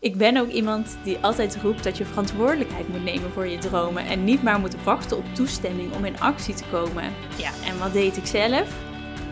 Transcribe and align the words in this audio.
Ik 0.00 0.16
ben 0.16 0.36
ook 0.36 0.48
iemand 0.48 0.98
die 1.04 1.18
altijd 1.18 1.56
roept 1.56 1.84
dat 1.84 1.96
je 1.98 2.04
verantwoordelijkheid 2.04 2.88
moet 2.88 3.04
nemen 3.04 3.30
voor 3.30 3.46
je 3.46 3.58
dromen 3.58 4.06
en 4.06 4.24
niet 4.24 4.42
maar 4.42 4.60
moet 4.60 4.82
wachten 4.82 5.16
op 5.16 5.34
toestemming 5.34 5.94
om 5.94 6.04
in 6.04 6.20
actie 6.20 6.54
te 6.54 6.64
komen. 6.70 7.12
Ja, 7.36 7.50
en 7.66 7.78
wat 7.78 7.92
deed 7.92 8.16
ik 8.16 8.26
zelf? 8.26 8.76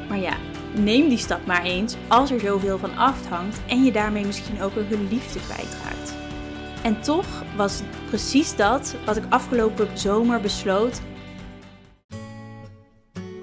Maar 0.09 0.19
ja, 0.19 0.37
neem 0.75 1.09
die 1.09 1.19
stap 1.19 1.47
maar 1.47 1.65
eens 1.65 1.97
als 2.09 2.31
er 2.31 2.41
zoveel 2.41 2.79
van 2.79 2.97
afhangt 2.97 3.61
en 3.67 3.85
je 3.85 3.93
daarmee 3.93 4.27
misschien 4.27 4.63
ook 4.63 4.77
een 4.77 4.87
geliefde 4.87 5.41
kwijtraakt. 5.41 6.15
En 6.83 7.01
toch 7.01 7.43
was 7.57 7.83
precies 8.07 8.57
dat 8.57 8.95
wat 9.05 9.17
ik 9.17 9.25
afgelopen 9.29 9.99
zomer 9.99 10.41
besloot. 10.41 11.01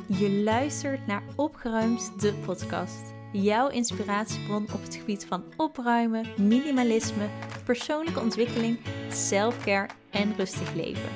Je 0.07 0.29
luistert 0.43 1.07
naar 1.07 1.23
Opgeruimd, 1.35 2.21
de 2.21 2.33
podcast 2.33 3.14
jouw 3.41 3.69
inspiratiebron 3.69 4.67
op 4.73 4.81
het 4.81 4.95
gebied 4.95 5.25
van 5.25 5.43
opruimen, 5.57 6.25
minimalisme, 6.37 7.29
persoonlijke 7.65 8.19
ontwikkeling, 8.19 8.79
selfcare 9.11 9.89
en 10.09 10.33
rustig 10.37 10.73
leven. 10.73 11.09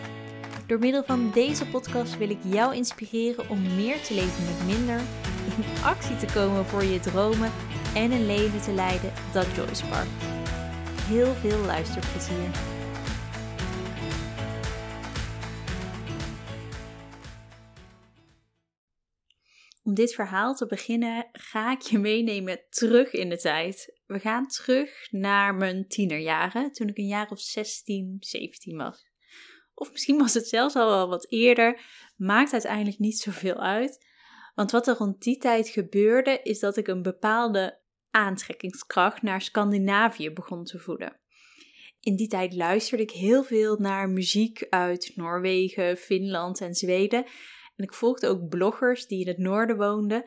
Door 0.67 0.79
middel 0.79 1.03
van 1.03 1.31
deze 1.33 1.67
podcast 1.67 2.17
wil 2.17 2.29
ik 2.29 2.39
jou 2.43 2.75
inspireren 2.75 3.49
om 3.49 3.75
meer 3.75 4.01
te 4.01 4.13
leven 4.13 4.43
met 4.45 4.77
minder, 4.77 4.99
in 5.57 5.83
actie 5.83 6.17
te 6.17 6.33
komen 6.33 6.65
voor 6.65 6.83
je 6.83 6.99
dromen 6.99 7.51
en 7.95 8.11
een 8.11 8.25
leven 8.25 8.61
te 8.61 8.71
leiden 8.71 9.11
dat 9.33 9.55
joy 9.55 9.73
sparkt. 9.73 10.23
Heel 11.07 11.33
veel 11.33 11.59
luisterplezier. 11.65 12.78
Om 19.89 19.95
dit 19.95 20.13
verhaal 20.13 20.55
te 20.55 20.65
beginnen 20.65 21.29
ga 21.31 21.71
ik 21.71 21.81
je 21.81 21.97
meenemen 21.97 22.59
terug 22.69 23.11
in 23.11 23.29
de 23.29 23.37
tijd. 23.37 23.99
We 24.05 24.19
gaan 24.19 24.47
terug 24.47 25.07
naar 25.11 25.55
mijn 25.55 25.87
tienerjaren, 25.87 26.71
toen 26.71 26.87
ik 26.87 26.97
een 26.97 27.07
jaar 27.07 27.29
of 27.29 27.39
16, 27.39 28.17
17 28.19 28.77
was. 28.77 29.07
Of 29.73 29.91
misschien 29.91 30.17
was 30.17 30.33
het 30.33 30.47
zelfs 30.47 30.75
al 30.75 30.89
wel 30.89 31.09
wat 31.09 31.31
eerder, 31.31 31.81
maakt 32.15 32.53
uiteindelijk 32.53 32.99
niet 32.99 33.19
zoveel 33.19 33.55
uit. 33.55 34.05
Want 34.55 34.71
wat 34.71 34.87
er 34.87 34.95
rond 34.95 35.21
die 35.21 35.37
tijd 35.37 35.69
gebeurde, 35.69 36.39
is 36.43 36.59
dat 36.59 36.77
ik 36.77 36.87
een 36.87 37.01
bepaalde 37.01 37.79
aantrekkingskracht 38.11 39.21
naar 39.21 39.41
Scandinavië 39.41 40.31
begon 40.31 40.63
te 40.63 40.79
voelen. 40.79 41.19
In 41.99 42.15
die 42.15 42.27
tijd 42.27 42.55
luisterde 42.55 43.03
ik 43.03 43.11
heel 43.11 43.43
veel 43.43 43.77
naar 43.77 44.09
muziek 44.09 44.67
uit 44.69 45.11
Noorwegen, 45.15 45.97
Finland 45.97 46.61
en 46.61 46.73
Zweden. 46.73 47.25
En 47.79 47.85
ik 47.85 47.93
volgde 47.93 48.27
ook 48.27 48.49
bloggers 48.49 49.07
die 49.07 49.21
in 49.21 49.27
het 49.27 49.37
noorden 49.37 49.77
woonden. 49.77 50.23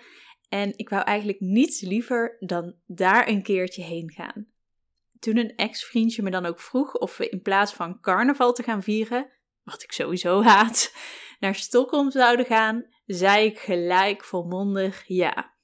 En 0.49 0.73
ik 0.77 0.89
wou 0.89 1.03
eigenlijk 1.03 1.41
niets 1.41 1.81
liever 1.81 2.37
dan 2.39 2.75
daar 2.87 3.29
een 3.29 3.43
keertje 3.43 3.83
heen 3.83 4.11
gaan. 4.11 4.47
Toen 5.19 5.37
een 5.37 5.57
ex-vriendje 5.57 6.23
me 6.23 6.31
dan 6.31 6.47
ook 6.47 6.61
vroeg 6.61 6.95
of 6.95 7.17
we 7.17 7.29
in 7.29 7.43
plaats 7.43 7.73
van 7.73 8.01
carnaval 8.01 8.53
te 8.53 8.63
gaan 8.63 8.83
vieren, 8.83 9.31
wat 9.63 9.83
ik 9.83 9.93
sowieso 9.93 10.43
haat, 10.43 10.95
naar 11.41 11.55
Stockholm 11.55 12.11
zouden 12.11 12.47
gaan, 12.47 12.87
zei 13.07 13.47
ik 13.47 13.59
gelijk 13.59 14.25
volmondig 14.25 15.05
ja. 15.07 15.55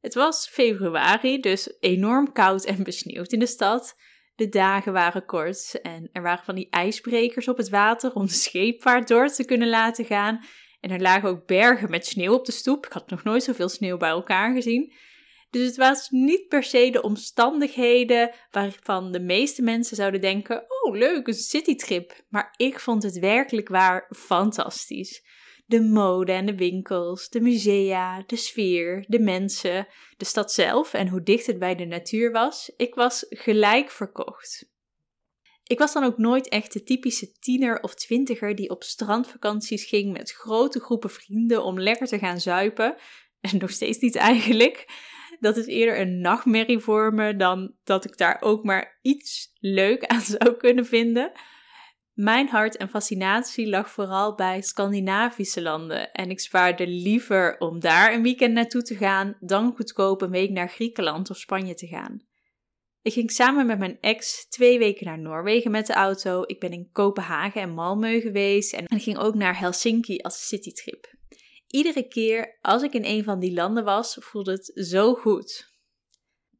Het 0.00 0.14
was 0.14 0.48
februari, 0.48 1.40
dus 1.40 1.76
enorm 1.80 2.32
koud 2.32 2.64
en 2.64 2.82
besneeuwd 2.82 3.32
in 3.32 3.38
de 3.38 3.46
stad. 3.46 3.96
De 4.34 4.48
dagen 4.48 4.92
waren 4.92 5.26
kort 5.26 5.80
en 5.80 6.08
er 6.12 6.22
waren 6.22 6.44
van 6.44 6.54
die 6.54 6.70
ijsbrekers 6.70 7.48
op 7.48 7.56
het 7.56 7.68
water 7.68 8.12
om 8.12 8.26
de 8.26 8.32
scheepvaart 8.32 9.08
door 9.08 9.28
te 9.28 9.44
kunnen 9.44 9.68
laten 9.68 10.04
gaan. 10.04 10.44
En 10.82 10.90
er 10.90 11.00
lagen 11.00 11.28
ook 11.28 11.46
bergen 11.46 11.90
met 11.90 12.06
sneeuw 12.06 12.32
op 12.32 12.44
de 12.44 12.52
stoep. 12.52 12.86
Ik 12.86 12.92
had 12.92 13.10
nog 13.10 13.24
nooit 13.24 13.42
zoveel 13.42 13.68
sneeuw 13.68 13.96
bij 13.96 14.08
elkaar 14.08 14.54
gezien. 14.54 14.92
Dus 15.50 15.66
het 15.66 15.76
was 15.76 16.10
niet 16.10 16.48
per 16.48 16.62
se 16.62 16.90
de 16.90 17.02
omstandigheden 17.02 18.34
waarvan 18.50 19.12
de 19.12 19.20
meeste 19.20 19.62
mensen 19.62 19.96
zouden 19.96 20.20
denken: 20.20 20.64
oh, 20.68 20.96
leuk, 20.96 21.26
een 21.26 21.34
citytrip. 21.34 22.24
Maar 22.28 22.54
ik 22.56 22.80
vond 22.80 23.02
het 23.02 23.18
werkelijk 23.18 23.68
waar 23.68 24.06
fantastisch. 24.16 25.26
De 25.66 25.80
mode 25.80 26.32
en 26.32 26.46
de 26.46 26.56
winkels, 26.56 27.28
de 27.28 27.40
musea, 27.40 28.22
de 28.26 28.36
sfeer, 28.36 29.04
de 29.08 29.18
mensen, 29.18 29.86
de 30.16 30.24
stad 30.24 30.52
zelf 30.52 30.94
en 30.94 31.08
hoe 31.08 31.22
dicht 31.22 31.46
het 31.46 31.58
bij 31.58 31.74
de 31.74 31.84
natuur 31.84 32.32
was. 32.32 32.72
Ik 32.76 32.94
was 32.94 33.26
gelijk 33.28 33.90
verkocht. 33.90 34.71
Ik 35.72 35.78
was 35.78 35.92
dan 35.92 36.04
ook 36.04 36.18
nooit 36.18 36.48
echt 36.48 36.72
de 36.72 36.82
typische 36.82 37.32
tiener 37.32 37.82
of 37.82 37.94
twintiger 37.94 38.54
die 38.54 38.70
op 38.70 38.82
strandvakanties 38.82 39.84
ging 39.84 40.12
met 40.12 40.32
grote 40.32 40.80
groepen 40.80 41.10
vrienden 41.10 41.64
om 41.64 41.80
lekker 41.80 42.06
te 42.06 42.18
gaan 42.18 42.40
zuipen. 42.40 42.94
En 43.40 43.58
nog 43.58 43.70
steeds 43.70 43.98
niet 43.98 44.16
eigenlijk. 44.16 44.86
Dat 45.40 45.56
is 45.56 45.66
eerder 45.66 46.00
een 46.00 46.20
nachtmerrie 46.20 46.78
voor 46.78 47.14
me 47.14 47.36
dan 47.36 47.74
dat 47.84 48.04
ik 48.04 48.16
daar 48.16 48.36
ook 48.40 48.64
maar 48.64 48.98
iets 49.02 49.52
leuk 49.60 50.04
aan 50.12 50.20
zou 50.20 50.56
kunnen 50.56 50.86
vinden. 50.86 51.32
Mijn 52.12 52.48
hart 52.48 52.76
en 52.76 52.88
fascinatie 52.88 53.68
lag 53.68 53.90
vooral 53.90 54.34
bij 54.34 54.62
Scandinavische 54.62 55.62
landen 55.62 56.12
en 56.12 56.30
ik 56.30 56.40
spaarde 56.40 56.86
liever 56.86 57.58
om 57.58 57.80
daar 57.80 58.14
een 58.14 58.22
weekend 58.22 58.54
naartoe 58.54 58.82
te 58.82 58.96
gaan 58.96 59.36
dan 59.40 59.74
goedkoop 59.74 60.22
een 60.22 60.30
week 60.30 60.50
naar 60.50 60.68
Griekenland 60.68 61.30
of 61.30 61.36
Spanje 61.36 61.74
te 61.74 61.86
gaan. 61.86 62.30
Ik 63.02 63.12
ging 63.12 63.30
samen 63.30 63.66
met 63.66 63.78
mijn 63.78 63.98
ex 64.00 64.48
twee 64.48 64.78
weken 64.78 65.06
naar 65.06 65.18
Noorwegen 65.18 65.70
met 65.70 65.86
de 65.86 65.92
auto. 65.92 66.42
Ik 66.46 66.60
ben 66.60 66.72
in 66.72 66.88
Kopenhagen 66.92 67.60
en 67.60 67.70
Malmö 67.70 68.20
geweest 68.20 68.72
en 68.72 69.00
ging 69.00 69.18
ook 69.18 69.34
naar 69.34 69.58
Helsinki 69.58 70.18
als 70.18 70.48
citytrip. 70.48 71.14
Iedere 71.66 72.08
keer 72.08 72.58
als 72.60 72.82
ik 72.82 72.92
in 72.92 73.04
een 73.04 73.24
van 73.24 73.38
die 73.38 73.52
landen 73.52 73.84
was, 73.84 74.16
voelde 74.20 74.52
het 74.52 74.70
zo 74.74 75.14
goed. 75.14 75.70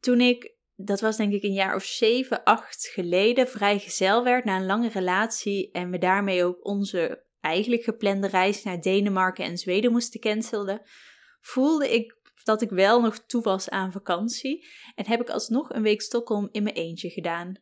Toen 0.00 0.20
ik, 0.20 0.54
dat 0.74 1.00
was 1.00 1.16
denk 1.16 1.32
ik 1.32 1.42
een 1.42 1.52
jaar 1.52 1.74
of 1.74 1.84
zeven, 1.84 2.42
acht 2.42 2.86
geleden, 2.86 3.48
vrijgezel 3.48 4.24
werd 4.24 4.44
na 4.44 4.56
een 4.56 4.66
lange 4.66 4.88
relatie 4.88 5.70
en 5.70 5.90
we 5.90 5.98
daarmee 5.98 6.44
ook 6.44 6.66
onze 6.66 7.24
eigenlijk 7.40 7.82
geplande 7.82 8.26
reis 8.26 8.62
naar 8.62 8.80
Denemarken 8.80 9.44
en 9.44 9.58
Zweden 9.58 9.92
moesten 9.92 10.20
cancelen, 10.20 10.82
voelde 11.40 11.94
ik 11.94 12.20
dat 12.44 12.62
ik 12.62 12.70
wel 12.70 13.00
nog 13.00 13.18
toe 13.18 13.42
was 13.42 13.70
aan 13.70 13.92
vakantie 13.92 14.66
en 14.94 15.06
heb 15.06 15.20
ik 15.20 15.30
alsnog 15.30 15.70
een 15.70 15.82
week 15.82 16.02
Stockholm 16.02 16.48
in 16.52 16.62
mijn 16.62 16.74
eentje 16.74 17.10
gedaan. 17.10 17.54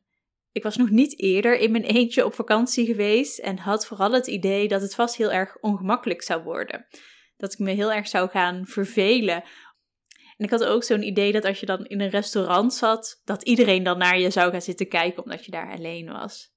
Ik 0.52 0.62
was 0.62 0.76
nog 0.76 0.90
niet 0.90 1.20
eerder 1.20 1.58
in 1.58 1.70
mijn 1.70 1.84
eentje 1.84 2.24
op 2.24 2.34
vakantie 2.34 2.86
geweest 2.86 3.38
en 3.38 3.58
had 3.58 3.86
vooral 3.86 4.12
het 4.12 4.26
idee 4.26 4.68
dat 4.68 4.80
het 4.80 4.94
vast 4.94 5.16
heel 5.16 5.32
erg 5.32 5.56
ongemakkelijk 5.60 6.22
zou 6.22 6.42
worden. 6.42 6.86
Dat 7.36 7.52
ik 7.52 7.58
me 7.58 7.70
heel 7.70 7.92
erg 7.92 8.08
zou 8.08 8.28
gaan 8.28 8.66
vervelen. 8.66 9.44
En 10.36 10.44
ik 10.44 10.50
had 10.50 10.64
ook 10.64 10.84
zo'n 10.84 11.02
idee 11.02 11.32
dat 11.32 11.44
als 11.44 11.60
je 11.60 11.66
dan 11.66 11.86
in 11.86 12.00
een 12.00 12.10
restaurant 12.10 12.74
zat, 12.74 13.20
dat 13.24 13.42
iedereen 13.42 13.82
dan 13.82 13.98
naar 13.98 14.18
je 14.18 14.30
zou 14.30 14.50
gaan 14.50 14.62
zitten 14.62 14.88
kijken 14.88 15.22
omdat 15.22 15.44
je 15.44 15.50
daar 15.50 15.72
alleen 15.72 16.12
was. 16.12 16.52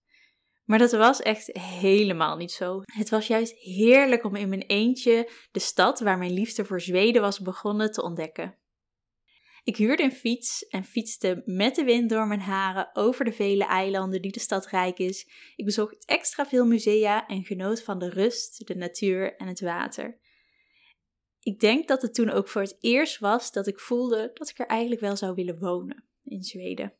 Maar 0.63 0.79
dat 0.79 0.91
was 0.91 1.21
echt 1.21 1.49
helemaal 1.57 2.37
niet 2.37 2.51
zo. 2.51 2.81
Het 2.83 3.09
was 3.09 3.27
juist 3.27 3.55
heerlijk 3.57 4.23
om 4.23 4.35
in 4.35 4.49
mijn 4.49 4.61
eentje 4.61 5.29
de 5.51 5.59
stad 5.59 5.99
waar 5.99 6.17
mijn 6.17 6.33
liefde 6.33 6.65
voor 6.65 6.81
Zweden 6.81 7.21
was 7.21 7.39
begonnen 7.39 7.91
te 7.91 8.03
ontdekken. 8.03 8.57
Ik 9.63 9.77
huurde 9.77 10.03
een 10.03 10.11
fiets 10.11 10.67
en 10.67 10.83
fietste 10.83 11.41
met 11.45 11.75
de 11.75 11.83
wind 11.83 12.09
door 12.09 12.27
mijn 12.27 12.39
haren 12.39 12.89
over 12.93 13.25
de 13.25 13.31
vele 13.31 13.65
eilanden 13.65 14.21
die 14.21 14.31
de 14.31 14.39
stad 14.39 14.67
rijk 14.67 14.97
is. 14.97 15.27
Ik 15.55 15.65
bezocht 15.65 16.05
extra 16.05 16.45
veel 16.45 16.65
musea 16.65 17.27
en 17.27 17.43
genoot 17.43 17.83
van 17.83 17.99
de 17.99 18.09
rust, 18.09 18.67
de 18.67 18.75
natuur 18.75 19.35
en 19.35 19.47
het 19.47 19.61
water. 19.61 20.19
Ik 21.39 21.59
denk 21.59 21.87
dat 21.87 22.01
het 22.01 22.13
toen 22.13 22.29
ook 22.29 22.47
voor 22.47 22.61
het 22.61 22.77
eerst 22.79 23.19
was 23.19 23.51
dat 23.51 23.67
ik 23.67 23.79
voelde 23.79 24.31
dat 24.33 24.49
ik 24.49 24.59
er 24.59 24.65
eigenlijk 24.65 25.01
wel 25.01 25.15
zou 25.15 25.33
willen 25.33 25.59
wonen 25.59 26.05
in 26.23 26.43
Zweden. 26.43 26.93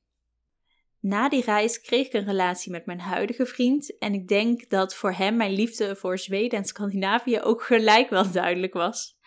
Na 1.03 1.29
die 1.29 1.43
reis 1.43 1.81
kreeg 1.81 2.05
ik 2.05 2.13
een 2.13 2.25
relatie 2.25 2.71
met 2.71 2.85
mijn 2.85 2.99
huidige 2.99 3.45
vriend 3.45 3.97
en 3.97 4.13
ik 4.13 4.27
denk 4.27 4.69
dat 4.69 4.95
voor 4.95 5.11
hem 5.13 5.35
mijn 5.35 5.51
liefde 5.51 5.95
voor 5.95 6.17
Zweden 6.17 6.59
en 6.59 6.65
Scandinavië 6.65 7.41
ook 7.41 7.63
gelijk 7.63 8.09
wel 8.09 8.31
duidelijk 8.31 8.73
was. 8.73 9.17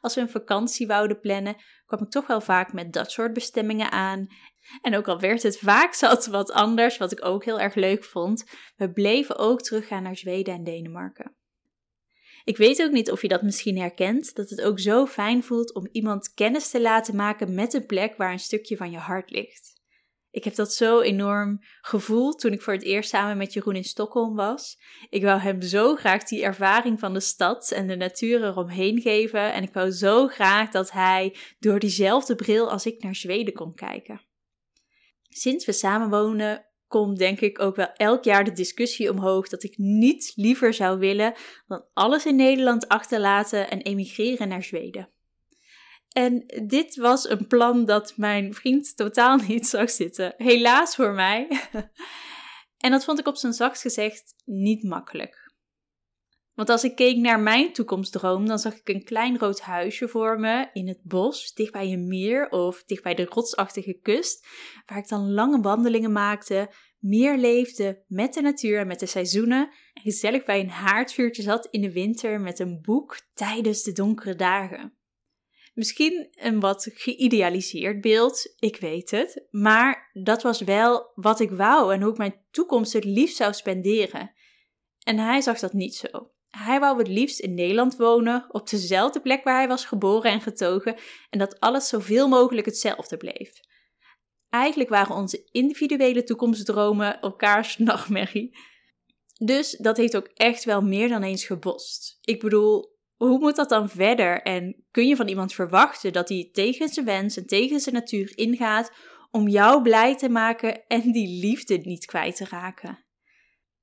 Als 0.00 0.14
we 0.14 0.20
een 0.20 0.30
vakantie 0.30 0.86
wouden 0.86 1.20
plannen, 1.20 1.56
kwam 1.86 2.02
ik 2.02 2.10
toch 2.10 2.26
wel 2.26 2.40
vaak 2.40 2.72
met 2.72 2.92
dat 2.92 3.10
soort 3.10 3.32
bestemmingen 3.32 3.90
aan. 3.90 4.26
En 4.82 4.96
ook 4.96 5.08
al 5.08 5.20
werd 5.20 5.42
het 5.42 5.58
vaak 5.58 5.94
zat 6.04 6.26
wat 6.26 6.52
anders, 6.52 6.96
wat 6.96 7.12
ik 7.12 7.24
ook 7.24 7.44
heel 7.44 7.60
erg 7.60 7.74
leuk 7.74 8.04
vond, 8.04 8.44
we 8.76 8.92
bleven 8.92 9.38
ook 9.38 9.62
teruggaan 9.62 10.02
naar 10.02 10.16
Zweden 10.16 10.54
en 10.54 10.64
Denemarken. 10.64 11.36
Ik 12.44 12.56
weet 12.56 12.82
ook 12.82 12.92
niet 12.92 13.10
of 13.10 13.22
je 13.22 13.28
dat 13.28 13.42
misschien 13.42 13.78
herkent, 13.78 14.34
dat 14.34 14.50
het 14.50 14.62
ook 14.62 14.80
zo 14.80 15.06
fijn 15.06 15.42
voelt 15.42 15.74
om 15.74 15.88
iemand 15.92 16.34
kennis 16.34 16.70
te 16.70 16.80
laten 16.80 17.16
maken 17.16 17.54
met 17.54 17.74
een 17.74 17.86
plek 17.86 18.16
waar 18.16 18.32
een 18.32 18.38
stukje 18.38 18.76
van 18.76 18.90
je 18.90 18.98
hart 18.98 19.30
ligt. 19.30 19.75
Ik 20.36 20.44
heb 20.44 20.54
dat 20.54 20.72
zo 20.72 21.00
enorm 21.00 21.60
gevoeld 21.80 22.38
toen 22.38 22.52
ik 22.52 22.62
voor 22.62 22.72
het 22.72 22.82
eerst 22.82 23.10
samen 23.10 23.36
met 23.36 23.52
Jeroen 23.52 23.76
in 23.76 23.84
Stockholm 23.84 24.34
was. 24.34 24.78
Ik 25.08 25.22
wou 25.22 25.40
hem 25.40 25.62
zo 25.62 25.94
graag 25.94 26.24
die 26.24 26.42
ervaring 26.42 26.98
van 26.98 27.12
de 27.12 27.20
stad 27.20 27.70
en 27.70 27.86
de 27.86 27.96
natuur 27.96 28.44
eromheen 28.44 29.00
geven. 29.00 29.52
En 29.52 29.62
ik 29.62 29.72
wou 29.72 29.90
zo 29.90 30.26
graag 30.26 30.70
dat 30.70 30.90
hij 30.90 31.36
door 31.58 31.78
diezelfde 31.78 32.34
bril 32.34 32.70
als 32.70 32.86
ik 32.86 33.02
naar 33.02 33.14
Zweden 33.14 33.54
kon 33.54 33.74
kijken. 33.74 34.20
Sinds 35.22 35.66
we 35.66 35.72
samen 35.72 36.10
wonen, 36.10 36.66
komt 36.86 37.18
denk 37.18 37.40
ik 37.40 37.60
ook 37.60 37.76
wel 37.76 37.92
elk 37.92 38.24
jaar 38.24 38.44
de 38.44 38.52
discussie 38.52 39.10
omhoog 39.10 39.48
dat 39.48 39.62
ik 39.62 39.78
niets 39.78 40.34
liever 40.34 40.74
zou 40.74 40.98
willen 40.98 41.34
dan 41.66 41.84
alles 41.92 42.26
in 42.26 42.36
Nederland 42.36 42.88
achterlaten 42.88 43.70
en 43.70 43.80
emigreren 43.80 44.48
naar 44.48 44.62
Zweden. 44.62 45.10
En 46.16 46.44
dit 46.66 46.96
was 46.96 47.28
een 47.28 47.46
plan 47.46 47.84
dat 47.84 48.16
mijn 48.16 48.54
vriend 48.54 48.96
totaal 48.96 49.36
niet 49.36 49.66
zag 49.66 49.90
zitten. 49.90 50.34
Helaas 50.36 50.94
voor 50.94 51.12
mij. 51.12 51.48
en 52.84 52.90
dat 52.90 53.04
vond 53.04 53.18
ik 53.18 53.26
op 53.26 53.36
zijn 53.36 53.52
zachtst 53.52 53.82
gezegd 53.82 54.34
niet 54.44 54.82
makkelijk. 54.82 55.54
Want 56.54 56.68
als 56.68 56.84
ik 56.84 56.96
keek 56.96 57.16
naar 57.16 57.40
mijn 57.40 57.72
toekomstdroom, 57.72 58.46
dan 58.46 58.58
zag 58.58 58.74
ik 58.74 58.88
een 58.88 59.04
klein 59.04 59.38
rood 59.38 59.60
huisje 59.60 60.08
voor 60.08 60.40
me 60.40 60.68
in 60.72 60.88
het 60.88 61.00
bos, 61.02 61.54
dicht 61.54 61.72
bij 61.72 61.92
een 61.92 62.08
meer 62.08 62.48
of 62.48 62.84
dicht 62.84 63.02
bij 63.02 63.14
de 63.14 63.24
rotsachtige 63.24 63.98
kust, 64.02 64.46
waar 64.86 64.98
ik 64.98 65.08
dan 65.08 65.32
lange 65.32 65.60
wandelingen 65.60 66.12
maakte, 66.12 66.74
meer 66.98 67.36
leefde 67.38 68.04
met 68.06 68.34
de 68.34 68.40
natuur 68.40 68.78
en 68.78 68.86
met 68.86 69.00
de 69.00 69.06
seizoenen 69.06 69.70
en 69.92 70.02
gezellig 70.02 70.44
bij 70.44 70.60
een 70.60 70.70
haardvuurtje 70.70 71.42
zat 71.42 71.68
in 71.70 71.80
de 71.80 71.92
winter 71.92 72.40
met 72.40 72.58
een 72.58 72.80
boek 72.82 73.20
tijdens 73.34 73.82
de 73.82 73.92
donkere 73.92 74.34
dagen. 74.34 74.95
Misschien 75.76 76.28
een 76.32 76.60
wat 76.60 76.88
geïdealiseerd 76.94 78.00
beeld, 78.00 78.54
ik 78.58 78.76
weet 78.76 79.10
het, 79.10 79.46
maar 79.50 80.10
dat 80.12 80.42
was 80.42 80.60
wel 80.60 81.10
wat 81.14 81.40
ik 81.40 81.50
wou 81.50 81.94
en 81.94 82.02
hoe 82.02 82.10
ik 82.10 82.18
mijn 82.18 82.44
toekomst 82.50 82.92
het 82.92 83.04
liefst 83.04 83.36
zou 83.36 83.52
spenderen. 83.52 84.32
En 85.02 85.18
hij 85.18 85.40
zag 85.40 85.58
dat 85.58 85.72
niet 85.72 85.94
zo. 85.94 86.30
Hij 86.48 86.80
wou 86.80 86.98
het 86.98 87.08
liefst 87.08 87.40
in 87.40 87.54
Nederland 87.54 87.96
wonen, 87.96 88.46
op 88.48 88.68
dezelfde 88.68 89.20
plek 89.20 89.44
waar 89.44 89.56
hij 89.56 89.68
was 89.68 89.84
geboren 89.84 90.30
en 90.30 90.40
getogen, 90.40 90.96
en 91.30 91.38
dat 91.38 91.60
alles 91.60 91.88
zoveel 91.88 92.28
mogelijk 92.28 92.66
hetzelfde 92.66 93.16
bleef. 93.16 93.60
Eigenlijk 94.48 94.90
waren 94.90 95.16
onze 95.16 95.48
individuele 95.50 96.24
toekomstdromen 96.24 97.20
elkaars 97.20 97.78
nachtmerrie. 97.78 98.58
Dus 99.44 99.70
dat 99.70 99.96
heeft 99.96 100.16
ook 100.16 100.30
echt 100.34 100.64
wel 100.64 100.82
meer 100.82 101.08
dan 101.08 101.22
eens 101.22 101.44
gebost. 101.44 102.18
Ik 102.20 102.40
bedoel, 102.40 102.95
hoe 103.16 103.38
moet 103.38 103.56
dat 103.56 103.68
dan 103.68 103.88
verder? 103.88 104.42
En 104.42 104.84
kun 104.90 105.06
je 105.06 105.16
van 105.16 105.28
iemand 105.28 105.54
verwachten 105.54 106.12
dat 106.12 106.28
hij 106.28 106.48
tegen 106.52 106.88
zijn 106.88 107.06
wens 107.06 107.36
en 107.36 107.46
tegen 107.46 107.80
zijn 107.80 107.94
natuur 107.94 108.32
ingaat 108.34 108.92
om 109.30 109.48
jou 109.48 109.82
blij 109.82 110.16
te 110.16 110.28
maken 110.28 110.86
en 110.86 111.12
die 111.12 111.40
liefde 111.40 111.76
niet 111.76 112.04
kwijt 112.04 112.36
te 112.36 112.46
raken? 112.50 113.04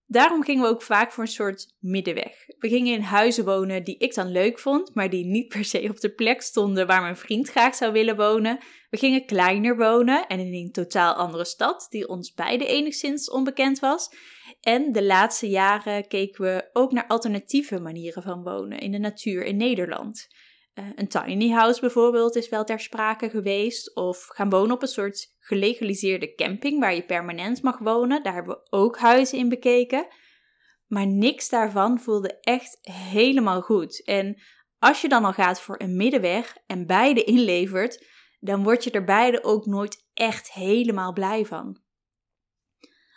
Daarom 0.06 0.44
gingen 0.44 0.64
we 0.64 0.70
ook 0.70 0.82
vaak 0.82 1.12
voor 1.12 1.24
een 1.24 1.30
soort 1.30 1.76
middenweg. 1.80 2.46
We 2.58 2.70
gingen 2.70 2.94
in 2.94 3.02
huizen 3.02 3.46
wonen 3.46 3.84
die 3.84 3.98
ik 3.98 4.14
dan 4.14 4.32
leuk 4.32 4.60
vond, 4.60 4.96
maar 4.96 5.10
die 5.10 5.26
niet 5.26 5.48
per 5.48 5.66
se 5.66 5.88
op 5.90 6.00
de 6.00 6.14
plek 6.14 6.42
stonden 6.42 6.88
waar 6.88 7.02
mijn 7.02 7.18
vriend 7.18 7.50
graag 7.50 7.76
zou 7.76 7.92
willen 7.92 8.16
wonen. 8.16 8.58
We 8.94 9.00
gingen 9.00 9.26
kleiner 9.26 9.78
wonen 9.78 10.28
en 10.28 10.40
in 10.40 10.54
een 10.54 10.72
totaal 10.72 11.14
andere 11.14 11.46
stad, 11.46 11.88
die 11.90 12.08
ons 12.08 12.34
beide 12.34 12.66
enigszins 12.66 13.30
onbekend 13.30 13.80
was. 13.80 14.10
En 14.62 14.92
de 14.92 15.04
laatste 15.04 15.50
jaren 15.50 16.08
keken 16.08 16.44
we 16.44 16.70
ook 16.74 16.92
naar 16.92 17.08
alternatieve 17.08 17.80
manieren 17.80 18.24
van 18.24 18.44
wonen 18.44 18.80
in 18.80 18.92
de 18.92 18.98
natuur 18.98 19.44
in 19.44 19.58
Nederland. 19.58 20.28
Uh, 20.74 20.86
een 20.96 21.08
tiny 21.08 21.50
house 21.50 21.80
bijvoorbeeld 21.80 22.36
is 22.36 22.50
wel 22.50 22.64
ter 22.64 22.80
sprake 22.80 23.30
geweest. 23.30 23.96
Of 23.96 24.26
gaan 24.26 24.50
wonen 24.50 24.76
op 24.76 24.82
een 24.82 24.88
soort 24.88 25.36
gelegaliseerde 25.40 26.36
camping 26.36 26.80
waar 26.80 26.96
je 26.96 27.06
permanent 27.06 27.62
mag 27.62 27.80
wonen. 27.80 28.24
Daar 28.24 28.34
hebben 28.34 28.56
we 28.56 28.68
ook 28.70 28.98
huizen 28.98 29.38
in 29.38 29.50
bekeken. 29.50 30.08
Maar 30.88 31.08
niks 31.08 31.50
daarvan 31.50 32.00
voelde 32.00 32.40
echt 32.40 32.78
helemaal 32.82 33.62
goed. 33.62 34.04
En 34.04 34.42
als 34.80 35.02
je 35.02 35.10
dan 35.10 35.26
al 35.26 35.34
gaat 35.34 35.62
voor 35.62 35.82
een 35.82 35.96
middenweg 35.96 36.58
en 36.68 36.86
beide 36.86 37.24
inlevert, 37.24 38.12
dan 38.44 38.64
word 38.64 38.84
je 38.84 38.92
er 38.92 39.04
beide 39.04 39.44
ook 39.44 39.66
nooit 39.66 40.08
echt 40.14 40.52
helemaal 40.52 41.14
blij 41.14 41.46
van. 41.46 41.82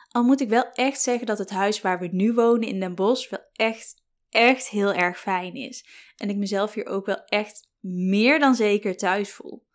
Al 0.08 0.22
moet 0.22 0.40
ik 0.40 0.48
wel 0.48 0.72
echt 0.72 1.00
zeggen 1.00 1.26
dat 1.26 1.38
het 1.38 1.50
huis 1.50 1.80
waar 1.80 1.98
we 1.98 2.06
nu 2.06 2.32
wonen 2.32 2.68
in 2.68 2.80
Den 2.80 2.94
Bosch 2.94 3.30
wel 3.30 3.40
echt, 3.52 4.02
echt 4.28 4.68
heel 4.68 4.92
erg 4.92 5.20
fijn 5.20 5.54
is. 5.54 5.86
En 6.16 6.28
ik 6.28 6.36
mezelf 6.36 6.74
hier 6.74 6.86
ook 6.86 7.06
wel 7.06 7.24
echt 7.24 7.68
meer 7.80 8.38
dan 8.38 8.54
zeker 8.54 8.96
thuis 8.96 9.32
voel. 9.32 9.66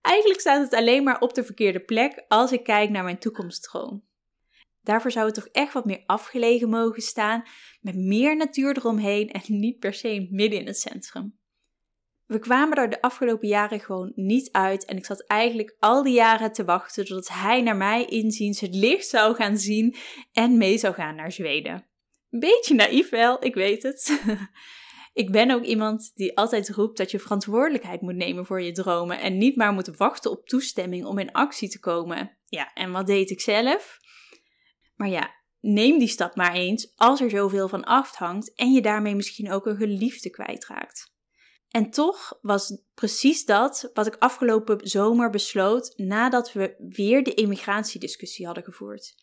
Eigenlijk 0.00 0.40
staat 0.40 0.62
het 0.62 0.74
alleen 0.74 1.04
maar 1.04 1.20
op 1.20 1.34
de 1.34 1.44
verkeerde 1.44 1.80
plek 1.80 2.24
als 2.28 2.52
ik 2.52 2.64
kijk 2.64 2.90
naar 2.90 3.04
mijn 3.04 3.18
toekomstdroom. 3.18 4.04
Daarvoor 4.80 5.10
zou 5.10 5.26
het 5.26 5.34
toch 5.34 5.48
echt 5.52 5.72
wat 5.72 5.84
meer 5.84 6.02
afgelegen 6.06 6.68
mogen 6.68 7.02
staan, 7.02 7.44
met 7.80 7.96
meer 7.96 8.36
natuur 8.36 8.76
eromheen 8.76 9.30
en 9.30 9.42
niet 9.46 9.78
per 9.78 9.94
se 9.94 10.28
midden 10.30 10.60
in 10.60 10.66
het 10.66 10.78
centrum. 10.78 11.38
We 12.26 12.38
kwamen 12.38 12.76
er 12.76 12.90
de 12.90 13.00
afgelopen 13.00 13.48
jaren 13.48 13.80
gewoon 13.80 14.12
niet 14.14 14.52
uit 14.52 14.84
en 14.84 14.96
ik 14.96 15.04
zat 15.04 15.26
eigenlijk 15.26 15.76
al 15.78 16.02
die 16.02 16.14
jaren 16.14 16.52
te 16.52 16.64
wachten 16.64 17.04
totdat 17.04 17.28
hij 17.28 17.62
naar 17.62 17.76
mij 17.76 18.04
inziens 18.04 18.60
het 18.60 18.74
licht 18.74 19.08
zou 19.08 19.34
gaan 19.34 19.58
zien 19.58 19.94
en 20.32 20.58
mee 20.58 20.78
zou 20.78 20.94
gaan 20.94 21.14
naar 21.14 21.32
Zweden. 21.32 21.86
Beetje 22.30 22.74
naïef 22.74 23.08
wel, 23.08 23.44
ik 23.44 23.54
weet 23.54 23.82
het. 23.82 24.20
ik 25.22 25.30
ben 25.30 25.50
ook 25.50 25.64
iemand 25.64 26.12
die 26.14 26.36
altijd 26.36 26.68
roept 26.68 26.96
dat 26.96 27.10
je 27.10 27.18
verantwoordelijkheid 27.18 28.00
moet 28.00 28.16
nemen 28.16 28.46
voor 28.46 28.62
je 28.62 28.72
dromen 28.72 29.20
en 29.20 29.38
niet 29.38 29.56
maar 29.56 29.72
moet 29.72 29.96
wachten 29.96 30.30
op 30.30 30.46
toestemming 30.46 31.04
om 31.04 31.18
in 31.18 31.32
actie 31.32 31.68
te 31.68 31.80
komen. 31.80 32.38
Ja, 32.46 32.72
en 32.72 32.92
wat 32.92 33.06
deed 33.06 33.30
ik 33.30 33.40
zelf? 33.40 33.98
Maar 34.96 35.08
ja, 35.08 35.34
neem 35.60 35.98
die 35.98 36.08
stap 36.08 36.36
maar 36.36 36.54
eens 36.54 36.92
als 36.96 37.20
er 37.20 37.30
zoveel 37.30 37.68
van 37.68 37.84
afhangt 37.84 38.54
en 38.54 38.72
je 38.72 38.80
daarmee 38.80 39.14
misschien 39.14 39.50
ook 39.50 39.66
een 39.66 39.76
geliefde 39.76 40.30
kwijtraakt. 40.30 41.14
En 41.76 41.90
toch 41.90 42.38
was 42.42 42.82
precies 42.94 43.44
dat 43.44 43.90
wat 43.94 44.06
ik 44.06 44.16
afgelopen 44.18 44.78
zomer 44.82 45.30
besloot 45.30 45.92
nadat 45.96 46.52
we 46.52 46.74
weer 46.78 47.22
de 47.22 47.34
immigratiediscussie 47.34 48.46
hadden 48.46 48.64
gevoerd. 48.64 49.14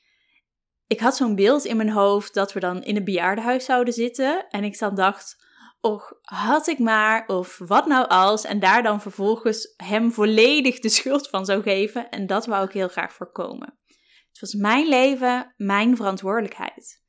Ik 0.88 1.00
had 1.00 1.16
zo'n 1.16 1.36
beeld 1.36 1.66
in 1.66 1.78
mijn 1.78 1.90
hoofd 1.90 2.34
dat 2.34 2.54
we 2.54 2.60
dan 2.60 2.84
in 2.84 2.96
een 2.96 3.04
bejaardenhuis 3.04 3.66
zouden 3.66 3.94
zitten 3.94 4.48
en 4.50 4.64
ik 4.64 4.80
dan 4.80 4.96
dacht, 4.96 5.46
och, 5.82 6.14
had 6.22 6.68
ik 6.68 6.80
maar, 6.80 7.28
of 7.28 7.58
wat 7.58 7.86
nou 7.86 8.08
als, 8.08 8.44
en 8.44 8.60
daar 8.60 8.84
dan 8.84 9.02
vervolgens 9.02 9.74
hem 9.78 10.12
volledig 10.12 10.80
de 10.80 10.90
schuld 10.90 11.30
van 11.30 11.46
zou 11.46 11.62
geven 11.62 12.10
en 12.10 12.28
dat 12.28 12.46
wou 12.46 12.66
ik 12.66 12.74
heel 12.74 12.88
graag 12.88 13.14
voorkomen. 13.14 13.78
Het 14.30 14.40
was 14.40 14.54
mijn 14.54 14.88
leven, 14.88 15.54
mijn 15.58 15.96
verantwoordelijkheid. 15.96 17.03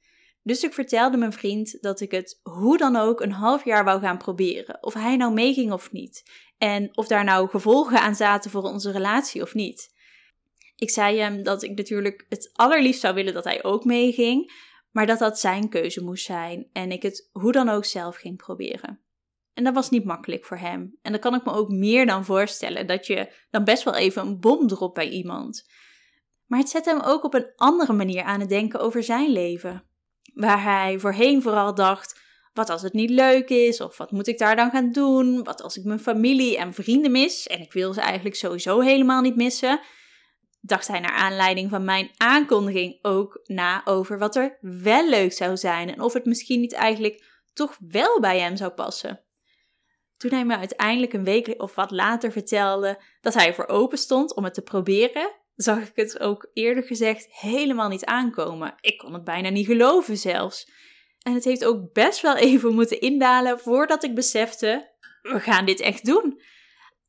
Dus 0.44 0.62
ik 0.62 0.72
vertelde 0.72 1.16
mijn 1.16 1.32
vriend 1.32 1.82
dat 1.82 2.00
ik 2.00 2.10
het 2.10 2.40
hoe 2.42 2.78
dan 2.78 2.96
ook 2.96 3.20
een 3.20 3.32
half 3.32 3.64
jaar 3.64 3.84
wou 3.84 4.00
gaan 4.00 4.18
proberen. 4.18 4.78
Of 4.80 4.94
hij 4.94 5.16
nou 5.16 5.32
meeging 5.32 5.72
of 5.72 5.92
niet. 5.92 6.30
En 6.58 6.96
of 6.96 7.06
daar 7.06 7.24
nou 7.24 7.48
gevolgen 7.48 8.00
aan 8.00 8.14
zaten 8.14 8.50
voor 8.50 8.62
onze 8.62 8.90
relatie 8.90 9.42
of 9.42 9.54
niet. 9.54 9.94
Ik 10.76 10.90
zei 10.90 11.18
hem 11.18 11.42
dat 11.42 11.62
ik 11.62 11.76
natuurlijk 11.76 12.26
het 12.28 12.50
allerliefst 12.52 13.00
zou 13.00 13.14
willen 13.14 13.34
dat 13.34 13.44
hij 13.44 13.64
ook 13.64 13.84
meeging. 13.84 14.52
Maar 14.90 15.06
dat 15.06 15.18
dat 15.18 15.40
zijn 15.40 15.68
keuze 15.68 16.02
moest 16.02 16.24
zijn. 16.24 16.68
En 16.72 16.90
ik 16.90 17.02
het 17.02 17.28
hoe 17.32 17.52
dan 17.52 17.68
ook 17.68 17.84
zelf 17.84 18.16
ging 18.16 18.36
proberen. 18.36 19.00
En 19.54 19.64
dat 19.64 19.74
was 19.74 19.90
niet 19.90 20.04
makkelijk 20.04 20.44
voor 20.44 20.56
hem. 20.56 20.98
En 21.02 21.12
dan 21.12 21.20
kan 21.20 21.34
ik 21.34 21.44
me 21.44 21.52
ook 21.52 21.68
meer 21.68 22.06
dan 22.06 22.24
voorstellen 22.24 22.86
dat 22.86 23.06
je 23.06 23.32
dan 23.50 23.64
best 23.64 23.82
wel 23.82 23.94
even 23.94 24.22
een 24.22 24.40
bom 24.40 24.66
dropt 24.66 24.94
bij 24.94 25.08
iemand. 25.08 25.68
Maar 26.46 26.58
het 26.58 26.68
zet 26.68 26.84
hem 26.84 27.00
ook 27.00 27.24
op 27.24 27.34
een 27.34 27.52
andere 27.56 27.92
manier 27.92 28.22
aan 28.22 28.40
het 28.40 28.48
denken 28.48 28.80
over 28.80 29.02
zijn 29.02 29.30
leven 29.30 29.84
waar 30.34 30.62
hij 30.62 30.98
voorheen 30.98 31.42
vooral 31.42 31.74
dacht: 31.74 32.20
wat 32.54 32.70
als 32.70 32.82
het 32.82 32.92
niet 32.92 33.10
leuk 33.10 33.48
is? 33.48 33.80
Of 33.80 33.96
wat 33.96 34.10
moet 34.10 34.26
ik 34.26 34.38
daar 34.38 34.56
dan 34.56 34.70
gaan 34.70 34.92
doen? 34.92 35.44
Wat 35.44 35.62
als 35.62 35.76
ik 35.76 35.84
mijn 35.84 36.00
familie 36.00 36.58
en 36.58 36.74
vrienden 36.74 37.10
mis? 37.10 37.46
En 37.46 37.60
ik 37.60 37.72
wil 37.72 37.92
ze 37.92 38.00
eigenlijk 38.00 38.36
sowieso 38.36 38.80
helemaal 38.80 39.20
niet 39.20 39.36
missen. 39.36 39.80
Dacht 40.60 40.88
hij 40.88 41.00
naar 41.00 41.12
aanleiding 41.12 41.70
van 41.70 41.84
mijn 41.84 42.10
aankondiging 42.16 42.98
ook 43.02 43.40
na 43.44 43.82
over 43.84 44.18
wat 44.18 44.36
er 44.36 44.58
wel 44.60 45.08
leuk 45.08 45.32
zou 45.32 45.56
zijn 45.56 45.94
en 45.94 46.00
of 46.00 46.12
het 46.12 46.24
misschien 46.24 46.60
niet 46.60 46.72
eigenlijk 46.72 47.24
toch 47.52 47.76
wel 47.88 48.20
bij 48.20 48.38
hem 48.38 48.56
zou 48.56 48.70
passen. 48.70 49.24
Toen 50.16 50.30
hij 50.30 50.44
me 50.44 50.56
uiteindelijk 50.56 51.12
een 51.12 51.24
week 51.24 51.54
of 51.56 51.74
wat 51.74 51.90
later 51.90 52.32
vertelde 52.32 53.02
dat 53.20 53.34
hij 53.34 53.54
voor 53.54 53.66
open 53.66 53.98
stond 53.98 54.34
om 54.34 54.44
het 54.44 54.54
te 54.54 54.62
proberen, 54.62 55.30
zag 55.56 55.78
ik 55.78 55.92
het 55.94 56.18
ook 56.18 56.50
eerder 56.52 56.82
gezegd 56.82 57.26
helemaal 57.30 57.88
niet 57.88 58.04
aankomen. 58.04 58.74
Ik 58.80 58.98
kon 58.98 59.12
het 59.12 59.24
bijna 59.24 59.48
niet 59.48 59.66
geloven 59.66 60.16
zelfs. 60.16 60.70
En 61.22 61.34
het 61.34 61.44
heeft 61.44 61.64
ook 61.64 61.92
best 61.92 62.20
wel 62.20 62.36
even 62.36 62.74
moeten 62.74 63.00
indalen 63.00 63.60
voordat 63.60 64.04
ik 64.04 64.14
besefte: 64.14 64.92
we 65.22 65.40
gaan 65.40 65.66
dit 65.66 65.80
echt 65.80 66.04
doen. 66.04 66.40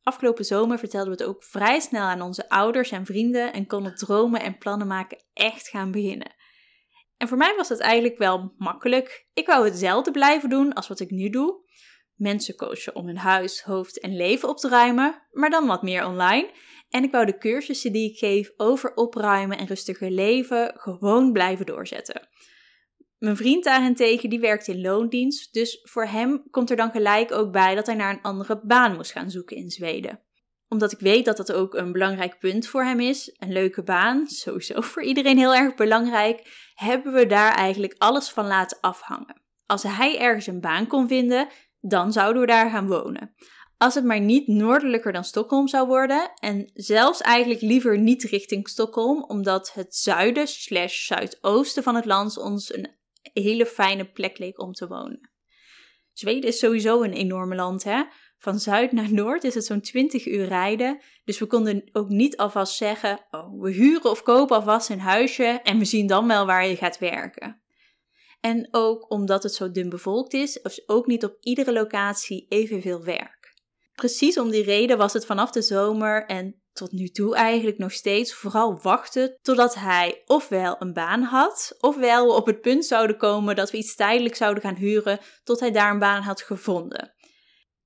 Afgelopen 0.04 0.46
zomer 0.46 0.80
vertelden 0.80 1.18
we 1.18 1.24
het 1.24 1.30
ook 1.30 1.44
vrij 1.44 1.80
snel 1.80 2.04
aan 2.04 2.22
onze 2.22 2.50
ouders 2.50 2.92
en 2.92 3.06
vrienden 3.06 3.54
en 3.54 3.68
konden 3.68 3.96
dromen 3.96 4.42
en 4.42 4.58
plannen 4.58 4.88
maken 4.88 5.24
echt 5.34 5.68
gaan 5.68 5.92
beginnen. 5.92 6.36
En 7.18 7.28
voor 7.28 7.38
mij 7.38 7.54
was 7.56 7.68
dat 7.68 7.80
eigenlijk 7.80 8.18
wel 8.18 8.54
makkelijk. 8.58 9.28
Ik 9.34 9.48
wou 9.48 9.66
hetzelfde 9.66 10.12
blijven 10.12 10.50
doen 10.50 10.74
als 10.74 10.88
wat 10.88 11.00
ik 11.00 11.10
nu 11.10 11.30
doe. 11.30 11.64
Mensen 12.16 12.56
coachen 12.56 12.96
om 12.96 13.06
hun 13.06 13.18
huis, 13.18 13.62
hoofd 13.62 14.00
en 14.00 14.16
leven 14.16 14.50
op 14.50 14.58
te 14.58 14.70
ruimen, 14.70 15.28
maar 15.32 15.50
dan 15.50 15.68
wat 15.68 15.84
meer 15.84 16.06
online. 16.06 16.52
En 16.96 17.04
ik 17.04 17.12
wou 17.12 17.26
de 17.26 17.38
cursussen 17.38 17.92
die 17.92 18.10
ik 18.10 18.18
geef 18.18 18.52
over 18.58 18.94
opruimen 18.94 19.58
en 19.58 19.68
rustiger 19.68 20.12
leven 20.12 20.74
gewoon 20.76 21.32
blijven 21.32 21.66
doorzetten. 21.66 22.28
Mijn 23.18 23.38
vriend 23.38 23.64
daarentegen, 23.64 24.30
die 24.30 24.40
werkt 24.40 24.68
in 24.68 24.82
loondienst, 24.82 25.54
dus 25.54 25.80
voor 25.84 26.06
hem 26.06 26.48
komt 26.52 26.70
er 26.70 26.76
dan 26.76 26.92
gelijk 26.92 27.32
ook 27.32 27.52
bij 27.52 27.76
dat 27.76 27.86
hij 27.86 27.96
naar 27.96 28.14
een 28.14 28.22
andere 28.22 28.62
baan 28.64 28.96
moest 28.96 29.12
gaan 29.12 29.30
zoeken 29.30 29.58
in 29.58 29.70
Zweden. 29.70 30.20
Omdat 30.68 30.92
ik 30.92 31.00
weet 31.00 31.26
dat 31.26 31.38
dat 31.38 31.52
ook 31.52 31.74
een 31.74 31.92
belangrijk 31.92 32.40
punt 32.40 32.68
voor 32.68 32.84
hem 32.84 33.00
is, 33.00 33.36
een 33.40 33.52
leuke 33.52 33.84
baan, 33.84 34.28
sowieso 34.28 34.82
voor 34.82 35.04
iedereen 35.04 35.38
heel 35.38 35.56
erg 35.56 35.76
belangrijk, 35.76 36.72
hebben 36.74 37.14
we 37.14 37.26
daar 37.26 37.54
eigenlijk 37.54 37.96
alles 37.98 38.30
van 38.30 38.48
laten 38.48 38.78
afhangen. 38.82 39.42
Als 39.66 39.84
hij 39.84 40.20
ergens 40.20 40.48
een 40.48 40.62
baan 40.62 40.88
kon 40.88 41.08
vinden, 41.08 41.48
dan 41.80 42.12
zouden 42.12 42.42
we 42.42 42.48
daar 42.48 42.70
gaan 42.70 42.88
wonen. 42.88 43.36
Als 43.78 43.96
het 43.96 44.04
maar 44.04 44.20
niet 44.20 44.48
noordelijker 44.48 45.14
dan 45.14 45.24
Stockholm 45.24 45.68
zou 45.68 45.88
worden. 45.88 46.32
En 46.40 46.70
zelfs 46.74 47.22
eigenlijk 47.22 47.62
liever 47.62 48.00
niet 48.00 48.24
richting 48.24 48.70
Stockholm, 48.70 49.24
omdat 49.24 49.74
het 49.74 49.96
zuiden 49.96 50.48
slash 50.48 51.06
zuidoosten 51.06 51.84
van 51.84 51.96
het 51.96 52.06
land 52.06 52.38
ons 52.38 52.74
een 52.74 52.96
hele 53.34 53.66
fijne 53.66 54.12
plek 54.12 54.38
leek 54.38 54.62
om 54.62 54.74
te 54.74 54.88
wonen. 54.88 55.30
Zweden 56.14 56.50
is 56.50 56.60
sowieso 56.60 57.02
een 57.02 57.14
enorme 57.14 57.56
land, 57.56 57.84
hè? 57.84 58.04
Van 58.38 58.60
zuid 58.60 58.92
naar 58.92 59.14
noord 59.14 59.44
is 59.44 59.54
het 59.54 59.66
zo'n 59.66 59.82
20 59.82 60.26
uur 60.26 60.46
rijden. 60.46 61.02
Dus 61.24 61.40
we 61.40 61.46
konden 61.46 61.90
ook 61.92 62.10
niet 62.10 62.38
alvast 62.38 62.76
zeggen: 62.76 63.26
oh, 63.32 63.62
we 63.62 63.72
huren 63.72 64.12
of 64.12 64.24
kopen 64.24 64.56
alvast 64.56 64.90
een 64.90 65.00
huisje 65.00 65.60
en 65.64 65.78
we 65.78 65.86
zien 65.86 66.08
dan 66.08 66.28
wel 66.28 66.46
waar 66.46 66.68
je 66.68 66.76
gaat 66.76 66.98
werken. 66.98 67.62
En 68.40 68.68
ook 68.72 69.12
omdat 69.12 69.44
het 69.44 69.54
zo 69.54 69.72
dun 69.72 69.90
bevolkt 69.90 70.34
is, 70.34 70.58
is 70.58 70.90
ook 70.90 71.08
niet 71.08 71.24
op 71.24 71.38
iedere 71.40 71.74
locatie 71.74 72.46
evenveel 72.50 73.04
werk. 73.04 73.35
Precies 73.96 74.38
om 74.38 74.50
die 74.50 74.64
reden 74.64 74.98
was 74.98 75.14
het 75.14 75.26
vanaf 75.26 75.52
de 75.52 75.62
zomer 75.62 76.26
en 76.26 76.60
tot 76.74 76.92
nu 76.92 77.08
toe 77.08 77.36
eigenlijk 77.36 77.78
nog 77.78 77.92
steeds 77.92 78.34
vooral 78.34 78.80
wachten 78.82 79.38
totdat 79.42 79.76
hij 79.76 80.22
ofwel 80.26 80.76
een 80.80 80.94
baan 80.94 81.22
had, 81.22 81.76
ofwel 81.80 82.26
we 82.26 82.34
op 82.34 82.46
het 82.46 82.62
punt 82.62 82.86
zouden 82.86 83.18
komen 83.18 83.56
dat 83.56 83.72
we 83.72 83.78
iets 83.78 83.96
tijdelijk 83.96 84.36
zouden 84.36 84.64
gaan 84.64 84.76
huren 84.76 85.20
tot 85.44 85.60
hij 85.60 85.72
daar 85.72 85.92
een 85.92 86.00
baan 86.00 86.22
had 86.22 86.42
gevonden. 86.42 87.14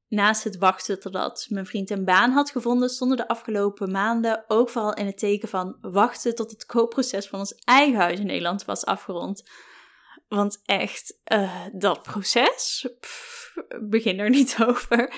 Naast 0.08 0.44
het 0.44 0.58
wachten 0.58 1.00
totdat 1.00 1.46
mijn 1.50 1.66
vriend 1.66 1.90
een 1.90 2.06
baan 2.06 2.32
had 2.32 2.52
gevonden, 2.52 2.90
stonden 2.90 3.18
de 3.18 3.28
afgelopen 3.28 3.92
maanden 3.92 4.44
ook 4.48 4.70
vooral 4.70 4.94
in 4.94 5.06
het 5.06 5.18
teken 5.18 5.50
van 5.50 5.78
wachten 5.82 6.36
tot 6.36 6.52
het 6.52 6.66
koopproces 6.66 7.28
van 7.28 7.40
ons 7.40 7.54
eigen 7.54 8.00
huis 8.00 8.20
in 8.20 8.26
Nederland 8.26 8.66
was 8.66 8.86
afgerond. 8.86 9.50
Want 10.28 10.62
echt, 10.66 11.20
uh, 11.34 11.66
dat 11.74 12.02
proces, 12.02 12.88
begin 13.82 14.20
er 14.20 14.30
niet 14.30 14.58
over. 14.68 15.14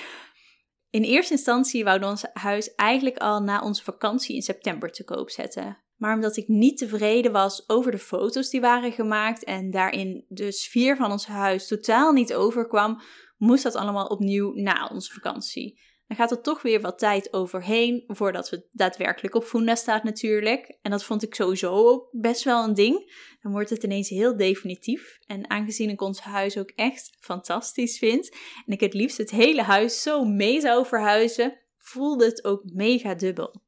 In 0.92 1.02
eerste 1.02 1.32
instantie 1.32 1.84
we 1.84 2.06
ons 2.06 2.24
huis 2.32 2.74
eigenlijk 2.74 3.16
al 3.16 3.42
na 3.42 3.62
onze 3.62 3.82
vakantie 3.82 4.34
in 4.34 4.42
september 4.42 4.90
te 4.90 5.04
koop 5.04 5.30
zetten. 5.30 5.78
Maar 5.96 6.14
omdat 6.14 6.36
ik 6.36 6.48
niet 6.48 6.78
tevreden 6.78 7.32
was 7.32 7.68
over 7.68 7.90
de 7.90 7.98
foto's 7.98 8.50
die 8.50 8.60
waren 8.60 8.92
gemaakt 8.92 9.44
en 9.44 9.70
daarin 9.70 10.24
de 10.28 10.52
sfeer 10.52 10.96
van 10.96 11.10
ons 11.10 11.26
huis 11.26 11.66
totaal 11.66 12.12
niet 12.12 12.34
overkwam, 12.34 13.00
moest 13.36 13.62
dat 13.62 13.74
allemaal 13.74 14.06
opnieuw 14.06 14.52
na 14.54 14.88
onze 14.92 15.12
vakantie. 15.12 15.80
Dan 16.12 16.20
gaat 16.20 16.30
er 16.30 16.42
toch 16.42 16.62
weer 16.62 16.80
wat 16.80 16.98
tijd 16.98 17.32
overheen 17.32 18.04
voordat 18.06 18.50
we 18.50 18.66
daadwerkelijk 18.70 19.34
op 19.34 19.44
Funda 19.44 19.74
staat 19.74 20.04
natuurlijk. 20.04 20.78
En 20.82 20.90
dat 20.90 21.04
vond 21.04 21.22
ik 21.22 21.34
sowieso 21.34 21.72
ook 21.72 22.08
best 22.10 22.44
wel 22.44 22.64
een 22.64 22.74
ding. 22.74 23.12
Dan 23.42 23.52
wordt 23.52 23.70
het 23.70 23.82
ineens 23.82 24.08
heel 24.08 24.36
definitief. 24.36 25.18
En 25.26 25.50
aangezien 25.50 25.90
ik 25.90 26.00
ons 26.00 26.20
huis 26.20 26.58
ook 26.58 26.70
echt 26.70 27.16
fantastisch 27.20 27.98
vind 27.98 28.30
en 28.66 28.72
ik 28.72 28.80
het 28.80 28.94
liefst 28.94 29.18
het 29.18 29.30
hele 29.30 29.62
huis 29.62 30.02
zo 30.02 30.24
mee 30.24 30.60
zou 30.60 30.86
verhuizen, 30.86 31.58
voelde 31.76 32.24
het 32.24 32.44
ook 32.44 32.62
mega 32.64 33.14
dubbel. 33.14 33.62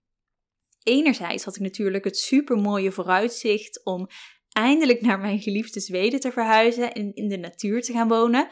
Enerzijds 0.83 1.45
had 1.45 1.57
ik 1.57 1.63
natuurlijk 1.63 2.05
het 2.05 2.19
supermooie 2.19 2.91
vooruitzicht 2.91 3.85
om 3.85 4.09
eindelijk 4.49 5.01
naar 5.01 5.19
mijn 5.19 5.41
geliefde 5.41 5.81
Zweden 5.81 6.21
te 6.21 6.33
verhuizen 6.33 6.93
en 6.93 7.15
in 7.15 7.29
de 7.29 7.39
natuur 7.39 7.83
te 7.83 7.93
gaan 7.93 8.09
wonen. 8.09 8.49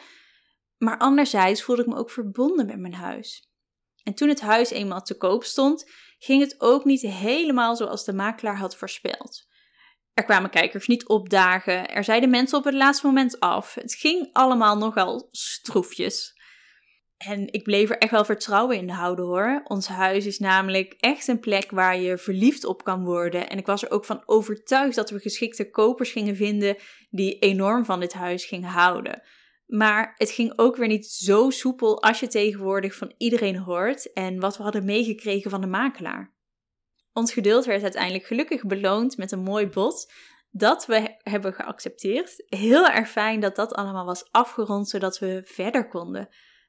Maar 0.79 0.99
anderzijds 0.99 1.63
voelde 1.63 1.83
ik 1.83 1.89
me 1.89 1.97
ook 1.97 2.11
verbonden 2.11 2.67
met 2.67 2.79
mijn 2.79 2.95
huis. 2.95 3.51
En 4.05 4.15
toen 4.15 4.29
het 4.29 4.41
huis 4.41 4.71
eenmaal 4.71 5.03
te 5.03 5.17
koop 5.17 5.45
stond, 5.45 5.91
ging 6.19 6.41
het 6.41 6.55
ook 6.59 6.85
niet 6.85 7.03
helemaal 7.03 7.77
zoals 7.77 8.05
de 8.05 8.13
makelaar 8.13 8.57
had 8.57 8.77
voorspeld. 8.77 9.47
Er 10.15 10.25
kwamen 10.25 10.51
kijkers 10.51 10.87
niet 10.87 11.07
opdagen, 11.07 11.89
er 11.89 12.05
zeiden 12.05 12.31
mensen 12.31 12.59
op 12.59 12.65
het 12.65 12.75
laatste 12.75 13.07
moment 13.07 13.41
af. 13.41 13.75
Het 13.75 13.95
ging 13.95 14.29
allemaal 14.33 14.77
nogal 14.77 15.29
stroefjes. 15.31 16.41
En 17.17 17.53
ik 17.53 17.63
bleef 17.63 17.91
er 17.91 17.99
echt 17.99 18.11
wel 18.11 18.25
vertrouwen 18.25 18.77
in 18.77 18.89
houden 18.89 19.25
hoor. 19.25 19.61
Ons 19.65 19.89
huis 19.89 20.27
is 20.27 20.39
namelijk 20.39 20.95
echt 20.99 21.29
een 21.29 21.41
plek 21.41 21.71
waar 21.71 21.99
je 21.99 22.19
verliefd 22.19 22.65
op 22.65 22.85
kan 22.85 23.05
worden. 23.05 23.49
En 23.49 23.59
ik 23.59 23.67
was 23.67 23.83
er 23.83 23.91
ook 23.91 24.05
van 24.05 24.23
overtuigd 24.27 24.95
dat 24.95 25.11
we 25.11 25.19
geschikte 25.19 25.71
kopers 25.71 26.13
gingen 26.13 26.37
vinden 26.37 26.77
die 27.11 27.39
enorm 27.39 27.85
van 27.85 28.01
dit 28.01 28.13
huis 28.13 28.45
gingen 28.45 28.71
houden. 28.71 29.23
Maar 29.67 30.15
het 30.17 30.31
ging 30.31 30.53
ook 30.59 30.77
weer 30.77 30.89
niet 30.89 31.07
zo 31.07 31.51
soepel 31.51 32.03
als 32.03 32.21
je 32.21 32.27
tegenwoordig 32.27 32.95
van 32.95 33.15
iedereen 33.17 33.57
hoort 33.57 34.13
en 34.13 34.41
wat 34.41 34.57
we 34.57 34.63
hadden 34.63 34.85
meegekregen 34.85 35.51
van 35.51 35.61
de 35.61 35.67
makelaar. 35.67 36.35
Ons 37.13 37.33
geduld 37.33 37.65
werd 37.65 37.83
uiteindelijk 37.83 38.25
gelukkig 38.25 38.67
beloond 38.67 39.17
met 39.17 39.33
een 39.33 39.43
mooi 39.43 39.67
bod 39.67 40.13
dat 40.51 40.87
we 40.87 41.17
hebben 41.19 41.55
geaccepteerd. 41.55 42.45
Heel 42.47 42.89
erg 42.89 43.09
fijn 43.09 43.41
dat 43.41 43.57
dat 43.57 43.75
allemaal 43.75 44.05
was 44.05 44.31
afgerond 44.31 44.89
zodat 44.89 45.19
we 45.19 45.43
verder 45.45 45.89
konden. 45.89 46.29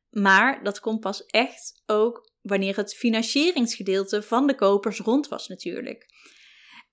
Maar 0.10 0.64
dat 0.64 0.80
komt 0.80 1.00
pas 1.00 1.26
echt 1.26 1.82
ook 1.86 2.32
wanneer 2.42 2.76
het 2.76 2.96
financieringsgedeelte 2.96 4.22
van 4.22 4.48
de 4.48 4.56
kopers 4.56 5.00
rond 5.00 5.28
was 5.28 5.48
natuurlijk. 5.48 6.06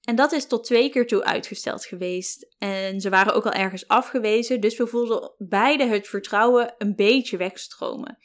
En 0.00 0.14
dat 0.14 0.32
is 0.32 0.46
tot 0.46 0.64
twee 0.64 0.90
keer 0.90 1.06
toe 1.06 1.24
uitgesteld 1.24 1.84
geweest. 1.84 2.54
En 2.58 3.00
ze 3.00 3.10
waren 3.10 3.34
ook 3.34 3.46
al 3.46 3.52
ergens 3.52 3.88
afgewezen, 3.88 4.60
dus 4.60 4.76
we 4.76 4.86
voelden 4.86 5.32
beide 5.38 5.86
het 5.86 6.08
vertrouwen 6.08 6.74
een 6.78 6.94
beetje 6.94 7.36
wegstromen. 7.36 8.18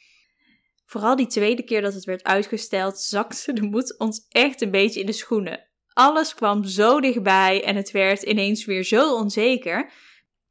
Vooral 0.86 1.16
die 1.16 1.26
tweede 1.26 1.62
keer 1.62 1.82
dat 1.82 1.94
het 1.94 2.04
werd 2.04 2.24
uitgesteld, 2.24 3.00
zakte 3.00 3.52
de 3.52 3.62
moed 3.62 3.98
ons 3.98 4.26
echt 4.28 4.60
een 4.60 4.70
beetje 4.70 5.00
in 5.00 5.06
de 5.06 5.12
schoenen. 5.12 5.68
Alles 5.92 6.34
kwam 6.34 6.64
zo 6.64 7.00
dichtbij 7.00 7.64
en 7.64 7.76
het 7.76 7.90
werd 7.90 8.22
ineens 8.22 8.64
weer 8.64 8.84
zo 8.84 9.14
onzeker. 9.14 9.90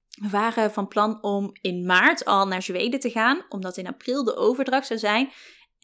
We 0.10 0.29
waren 0.29 0.72
van 0.72 0.88
plan 0.88 1.24
om 1.24 1.50
in 1.62 1.86
maart 1.86 2.25
al 2.25 2.48
naar 2.48 2.62
Zweden 2.62 3.00
te 3.00 3.10
gaan, 3.10 3.46
omdat 3.50 3.77
in 3.77 3.88
april 3.88 4.24
de 4.24 4.36
overdracht 4.36 4.88
zou 4.88 5.00
zijn. 5.00 5.29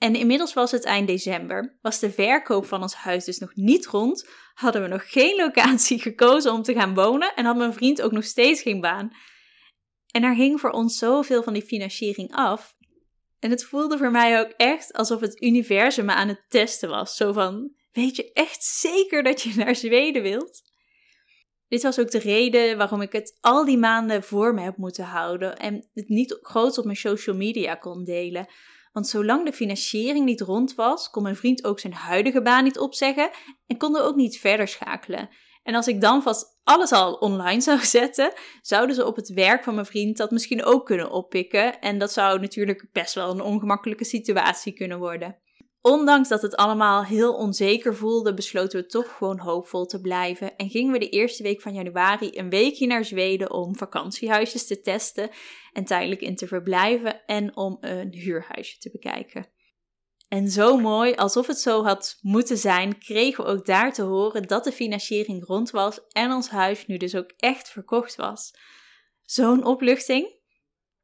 En 0.01 0.15
inmiddels 0.15 0.53
was 0.53 0.71
het 0.71 0.83
eind 0.83 1.07
december, 1.07 1.77
was 1.81 1.99
de 1.99 2.11
verkoop 2.11 2.65
van 2.65 2.81
ons 2.81 2.93
huis 2.93 3.25
dus 3.25 3.37
nog 3.37 3.55
niet 3.55 3.85
rond, 3.85 4.29
hadden 4.53 4.81
we 4.81 4.87
nog 4.87 5.11
geen 5.11 5.35
locatie 5.35 5.99
gekozen 6.09 6.51
om 6.51 6.61
te 6.61 6.73
gaan 6.73 6.93
wonen 6.93 7.35
en 7.35 7.45
had 7.45 7.57
mijn 7.57 7.73
vriend 7.73 8.01
ook 8.01 8.11
nog 8.11 8.23
steeds 8.23 8.61
geen 8.61 8.81
baan. 8.81 9.11
En 10.11 10.23
er 10.23 10.35
hing 10.35 10.59
voor 10.59 10.69
ons 10.69 10.97
zoveel 10.97 11.43
van 11.43 11.53
die 11.53 11.61
financiering 11.61 12.35
af. 12.35 12.75
En 13.39 13.49
het 13.49 13.63
voelde 13.63 13.97
voor 13.97 14.11
mij 14.11 14.39
ook 14.39 14.51
echt 14.57 14.93
alsof 14.93 15.19
het 15.19 15.41
universum 15.41 16.05
me 16.05 16.13
aan 16.13 16.27
het 16.27 16.45
testen 16.47 16.89
was. 16.89 17.15
Zo 17.15 17.33
van, 17.33 17.71
weet 17.91 18.15
je 18.15 18.31
echt 18.33 18.63
zeker 18.63 19.23
dat 19.23 19.41
je 19.41 19.53
naar 19.63 19.75
Zweden 19.75 20.21
wilt? 20.21 20.61
Dit 21.67 21.83
was 21.83 21.99
ook 21.99 22.11
de 22.11 22.19
reden 22.19 22.77
waarom 22.77 23.01
ik 23.01 23.11
het 23.11 23.37
al 23.41 23.65
die 23.65 23.77
maanden 23.77 24.23
voor 24.23 24.53
me 24.53 24.61
heb 24.61 24.77
moeten 24.77 25.05
houden 25.05 25.57
en 25.57 25.89
het 25.93 26.09
niet 26.09 26.37
groot 26.41 26.77
op 26.77 26.85
mijn 26.85 26.97
social 26.97 27.35
media 27.35 27.75
kon 27.75 28.03
delen. 28.03 28.47
Want 28.91 29.07
zolang 29.07 29.45
de 29.45 29.53
financiering 29.53 30.25
niet 30.25 30.41
rond 30.41 30.75
was, 30.75 31.09
kon 31.09 31.23
mijn 31.23 31.35
vriend 31.35 31.63
ook 31.63 31.79
zijn 31.79 31.93
huidige 31.93 32.41
baan 32.41 32.63
niet 32.63 32.79
opzeggen 32.79 33.29
en 33.67 33.77
konden 33.77 34.03
ook 34.03 34.15
niet 34.15 34.39
verder 34.39 34.67
schakelen. 34.67 35.29
En 35.63 35.75
als 35.75 35.87
ik 35.87 36.01
dan 36.01 36.21
vast 36.21 36.59
alles 36.63 36.91
al 36.91 37.13
online 37.13 37.61
zou 37.61 37.79
zetten, 37.97 38.33
zouden 38.61 38.95
ze 38.95 39.05
op 39.05 39.15
het 39.15 39.29
werk 39.29 39.63
van 39.63 39.73
mijn 39.73 39.85
vriend 39.85 40.17
dat 40.17 40.31
misschien 40.31 40.63
ook 40.63 40.85
kunnen 40.85 41.11
oppikken. 41.11 41.79
En 41.79 41.97
dat 41.97 42.11
zou 42.11 42.39
natuurlijk 42.39 42.87
best 42.91 43.13
wel 43.13 43.31
een 43.31 43.41
ongemakkelijke 43.41 44.05
situatie 44.05 44.73
kunnen 44.73 44.99
worden. 44.99 45.37
Ondanks 45.81 46.29
dat 46.29 46.41
het 46.41 46.55
allemaal 46.55 47.03
heel 47.03 47.33
onzeker 47.33 47.95
voelde, 47.95 48.33
besloten 48.33 48.81
we 48.81 48.85
toch 48.85 49.17
gewoon 49.17 49.39
hoopvol 49.39 49.85
te 49.85 50.01
blijven 50.01 50.55
en 50.55 50.69
gingen 50.69 50.91
we 50.91 50.99
de 50.99 51.09
eerste 51.09 51.43
week 51.43 51.61
van 51.61 51.73
januari 51.73 52.29
een 52.33 52.49
weekje 52.49 52.87
naar 52.87 53.05
Zweden 53.05 53.51
om 53.51 53.75
vakantiehuisjes 53.75 54.67
te 54.67 54.81
testen 54.81 55.29
en 55.73 55.85
tijdelijk 55.85 56.21
in 56.21 56.35
te 56.35 56.47
verblijven 56.47 57.25
en 57.25 57.55
om 57.55 57.77
een 57.79 58.13
huurhuisje 58.13 58.77
te 58.77 58.89
bekijken. 58.91 59.47
En 60.27 60.49
zo 60.49 60.77
mooi, 60.77 61.13
alsof 61.13 61.47
het 61.47 61.59
zo 61.59 61.83
had 61.83 62.17
moeten 62.21 62.57
zijn, 62.57 62.97
kregen 62.97 63.43
we 63.43 63.49
ook 63.49 63.65
daar 63.65 63.93
te 63.93 64.01
horen 64.01 64.47
dat 64.47 64.63
de 64.63 64.71
financiering 64.71 65.45
rond 65.45 65.69
was 65.69 66.07
en 66.07 66.31
ons 66.31 66.49
huis 66.49 66.87
nu 66.87 66.97
dus 66.97 67.15
ook 67.15 67.31
echt 67.37 67.69
verkocht 67.69 68.15
was. 68.15 68.53
Zo'n 69.21 69.65
opluchting. 69.65 70.39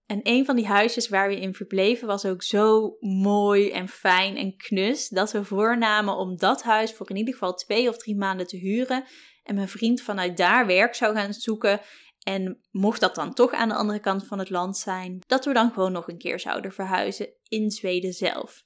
En 0.08 0.20
een 0.24 0.46
van 0.46 0.56
die 0.56 0.68
huisjes 0.68 1.10
waar 1.10 1.28
we 1.28 1.40
in 1.40 1.54
verbleven 1.54 2.08
was 2.08 2.26
ook 2.26 2.44
zo 2.44 2.98
mooi 3.00 3.72
en 3.72 3.88
fijn 3.88 4.38
en 4.38 4.58
knus 4.58 5.10
dat 5.10 5.32
we 5.32 5.44
voornamen 5.44 6.18
om 6.18 6.38
dat 6.38 6.64
huis 6.64 6.94
voor 6.94 7.10
in 7.10 7.16
ieder 7.16 7.34
geval 7.34 7.54
twee 7.54 7.90
of 7.90 7.98
drie 7.98 8.16
maanden 8.16 8.48
te 8.48 8.58
huren. 8.58 9.04
En 9.44 9.56
mijn 9.56 9.70
vriend 9.70 10.02
vanuit 10.02 10.38
daar 10.38 10.66
werk 10.66 10.96
zou 10.96 11.16
gaan 11.16 11.34
zoeken. 11.34 11.82
En 12.24 12.62
mocht 12.72 13.00
dat 13.00 13.16
dan 13.16 13.34
toch 13.34 13.52
aan 13.52 13.70
de 13.70 13.76
andere 13.76 14.00
kant 14.00 14.28
van 14.28 14.40
het 14.40 14.50
land 14.50 14.78
zijn, 14.78 15.24
dat 15.28 15.46
we 15.46 15.54
dan 15.54 15.72
gewoon 15.72 15.92
nog 15.92 16.08
een 16.08 16.18
keer 16.18 16.40
zouden 16.40 16.72
verhuizen 16.72 17.30
in 17.48 17.72
Zweden 17.72 18.14
zelf. 18.14 18.64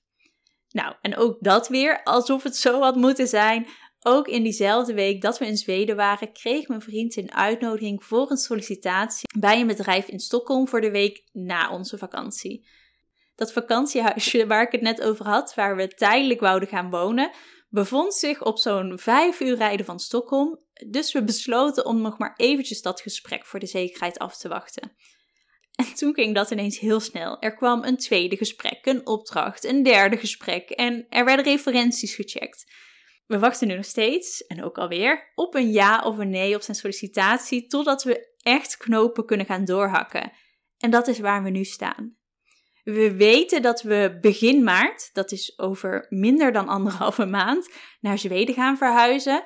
Nou, 0.70 0.96
en 1.02 1.18
ook 1.18 1.38
dat 1.40 1.68
weer 1.68 2.04
alsof 2.04 2.44
het 2.44 2.56
zo 2.56 2.82
had 2.82 2.96
moeten 2.96 3.28
zijn. 3.28 3.68
Ook 4.04 4.28
in 4.28 4.44
diezelfde 4.44 4.94
week 4.94 5.22
dat 5.22 5.38
we 5.38 5.46
in 5.46 5.58
Zweden 5.58 5.96
waren, 5.96 6.34
kreeg 6.34 6.68
mijn 6.68 6.82
vriend 6.82 7.16
een 7.16 7.34
uitnodiging 7.34 8.04
voor 8.04 8.32
een 8.32 8.38
sollicitatie 8.38 9.40
bij 9.40 9.60
een 9.60 9.68
bedrijf 9.68 10.08
in 10.08 10.20
Stockholm 10.20 10.68
voor 10.68 10.82
de 10.82 10.92
week 10.92 11.24
na 11.32 11.72
onze 11.72 11.98
vakantie. 11.98 12.68
Dat 13.36 13.54
vakantiehuisje 13.54 14.48
waar 14.48 14.62
ik 14.64 14.72
het 14.72 14.82
net 14.82 15.02
over 15.02 15.26
had, 15.26 15.54
waar 15.56 15.76
we 15.76 15.88
tijdelijk 15.88 16.40
wouden 16.40 16.70
gaan 16.70 16.90
wonen, 16.90 17.32
bevond 17.70 18.14
zich 18.14 18.44
op 18.44 18.58
zo'n 18.58 19.00
vijf 19.00 19.40
uur 19.40 19.56
rijden 19.56 19.86
van 19.86 20.00
Stockholm. 20.00 20.60
Dus 20.88 21.12
we 21.12 21.24
besloten 21.24 21.86
om 21.86 22.02
nog 22.02 22.18
maar 22.18 22.34
eventjes 22.36 22.82
dat 22.82 23.02
gesprek 23.02 23.46
voor 23.46 23.60
de 23.60 23.66
zekerheid 23.66 24.20
af 24.20 24.38
te 24.38 24.48
wachten. 24.48 24.92
En 25.76 25.94
toen 25.94 26.14
ging 26.14 26.36
dat 26.36 26.52
ineens 26.52 26.80
heel 26.80 27.00
snel. 27.00 27.40
Er 27.40 27.56
kwam 27.56 27.84
een 27.84 27.98
tweede 27.98 28.38
gesprek, 28.38 28.86
een 28.86 29.08
opdracht, 29.08 29.64
een 29.64 29.84
derde 29.84 30.18
gesprek 30.18 30.70
en 30.70 31.06
er 31.10 31.26
werden 31.26 31.46
referenties 31.46 32.16
gecheckt. 32.16 32.66
We 33.32 33.40
wachten 33.40 33.68
nu 33.68 33.76
nog 33.76 33.86
steeds, 33.86 34.46
en 34.46 34.64
ook 34.64 34.78
alweer, 34.78 35.32
op 35.36 35.56
een 35.56 35.72
ja 35.72 36.02
of 36.02 36.18
een 36.18 36.30
nee 36.30 36.56
op 36.56 36.62
zijn 36.62 36.78
sollicitatie, 36.78 37.68
totdat 37.68 38.04
we 38.04 38.36
echt 38.42 38.78
knopen 38.78 39.26
kunnen 39.26 39.46
gaan 39.46 39.66
doorhakken. 39.66 40.32
En 40.78 40.92
dat 40.92 41.08
is 41.08 41.20
waar 41.20 41.44
we 41.44 41.50
nu 41.50 41.64
staan. 41.64 42.16
We 42.84 43.16
weten 43.16 43.62
dat 43.62 43.82
we 43.82 44.18
begin 44.22 44.64
maart, 44.64 45.10
dat 45.14 45.32
is 45.32 45.60
over 45.60 46.06
minder 46.10 46.52
dan 46.52 46.68
anderhalve 46.68 47.26
maand, 47.26 47.74
naar 48.00 48.18
Zweden 48.18 48.56
gaan 48.56 48.78
verhuizen. 48.78 49.44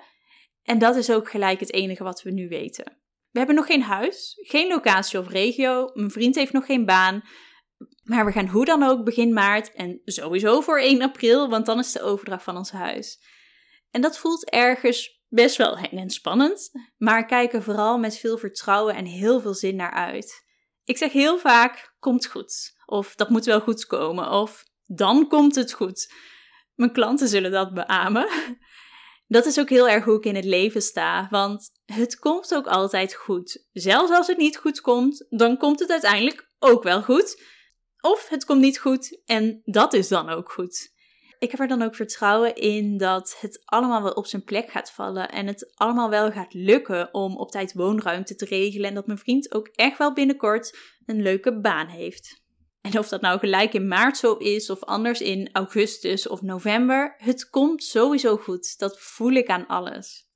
En 0.63 0.80
dat 0.80 0.96
is 0.96 1.12
ook 1.12 1.30
gelijk 1.30 1.60
het 1.60 1.74
enige 1.74 2.04
wat 2.04 2.22
we 2.22 2.32
nu 2.32 2.48
weten. 2.48 2.98
We 3.32 3.38
hebben 3.38 3.56
nog 3.56 3.65
geen 3.65 3.84
huis, 3.84 4.34
geen 4.42 4.68
locatie 4.68 5.20
of 5.20 5.30
regio, 5.30 5.89
mijn 5.94 6.12
vriend 6.12 6.36
heeft 6.36 6.54
nog 6.54 6.65
geen 6.65 6.86
baan. 6.86 7.22
Maar 8.04 8.25
we 8.25 8.32
gaan 8.32 8.48
hoe 8.48 8.65
dan 8.65 8.84
ook 8.84 9.04
begin 9.04 9.34
maart 9.34 9.74
en 9.74 10.01
sowieso 10.06 10.62
voor 10.62 10.80
1 10.80 11.01
april, 11.01 11.50
want 11.50 11.65
dan 11.65 11.80
is 11.80 11.92
de 11.92 12.01
overdracht 12.01 12.44
van 12.44 12.58
ons 12.58 12.72
huis. 12.72 13.34
En 13.95 14.01
dat 14.01 14.17
voelt 14.17 14.49
ergens 14.49 15.21
best 15.27 15.55
wel 15.55 15.77
eng 15.77 15.97
en 15.97 16.09
spannend, 16.09 16.71
maar 16.97 17.25
kijken 17.25 17.63
vooral 17.63 17.97
met 17.97 18.17
veel 18.17 18.37
vertrouwen 18.37 18.95
en 18.95 19.05
heel 19.05 19.41
veel 19.41 19.53
zin 19.53 19.75
naar 19.75 19.91
uit. 19.91 20.43
Ik 20.83 20.97
zeg 20.97 21.11
heel 21.11 21.37
vaak: 21.37 21.95
komt 21.99 22.25
goed. 22.25 22.75
Of 22.85 23.15
dat 23.15 23.29
moet 23.29 23.45
wel 23.45 23.61
goed 23.61 23.85
komen. 23.85 24.31
Of 24.31 24.63
dan 24.85 25.27
komt 25.27 25.55
het 25.55 25.73
goed. 25.73 26.13
Mijn 26.73 26.91
klanten 26.91 27.27
zullen 27.27 27.51
dat 27.51 27.73
beamen. 27.73 28.27
Dat 29.27 29.45
is 29.45 29.59
ook 29.59 29.69
heel 29.69 29.89
erg 29.89 30.03
hoe 30.05 30.17
ik 30.17 30.25
in 30.25 30.35
het 30.35 30.45
leven 30.45 30.81
sta. 30.81 31.27
Want 31.29 31.71
het 31.85 32.19
komt 32.19 32.55
ook 32.55 32.67
altijd 32.67 33.13
goed. 33.13 33.65
Zelfs 33.71 34.11
als 34.11 34.27
het 34.27 34.37
niet 34.37 34.57
goed 34.57 34.81
komt, 34.81 35.25
dan 35.29 35.57
komt 35.57 35.79
het 35.79 35.91
uiteindelijk 35.91 36.49
ook 36.59 36.83
wel 36.83 37.03
goed. 37.03 37.43
Of 38.01 38.27
het 38.29 38.45
komt 38.45 38.61
niet 38.61 38.79
goed 38.79 39.21
en 39.25 39.61
dat 39.63 39.93
is 39.93 40.07
dan 40.07 40.29
ook 40.29 40.51
goed. 40.51 40.93
Ik 41.39 41.51
heb 41.51 41.60
er 41.60 41.68
dan 41.68 41.82
ook 41.82 41.96
vertrouwen 41.96 42.56
in 42.56 42.98
dat 42.98 43.38
het 43.39 43.62
allemaal 43.65 44.04
wel 44.04 44.12
op 44.12 44.25
zijn 44.25 44.44
plek 44.44 44.72
gaat 44.72 44.92
vallen 44.92 45.30
en 45.30 45.48
het 45.48 45.72
allemaal 45.75 46.10
wel 46.10 46.32
gaat 46.32 46.54
lukken 46.54 47.13
om 47.13 47.38
op 47.38 47.51
tijd 47.51 47.74
woonruimte 47.74 48.36
te 48.36 48.46
regelen 48.46 48.89
en 48.89 48.96
dat 48.96 49.08
mijn 49.08 49.18
vriend 49.18 49.54
ook 49.54 49.68
echt 49.68 49.98
wel 49.98 50.13
binnenkort 50.13 50.77
een 51.06 51.22
leuke 51.22 51.60
baan 51.60 51.88
heeft. 51.88 52.44
En 52.82 53.00
of 53.00 53.08
dat 53.08 53.22
nou 53.22 53.39
gelijk 53.39 53.74
in 53.74 53.88
maart 53.88 54.18
zo 54.18 54.34
is 54.34 54.70
of 54.70 54.84
anders 54.84 55.22
in 55.22 55.50
augustus 55.51 56.27
of 56.27 56.42
november, 56.42 57.15
het 57.18 57.50
komt 57.50 57.84
sowieso 57.84 58.38
goed. 58.38 58.77
Dat 58.77 59.00
voel 59.00 59.32
ik 59.32 59.48
aan 59.48 59.68
alles. 59.68 60.30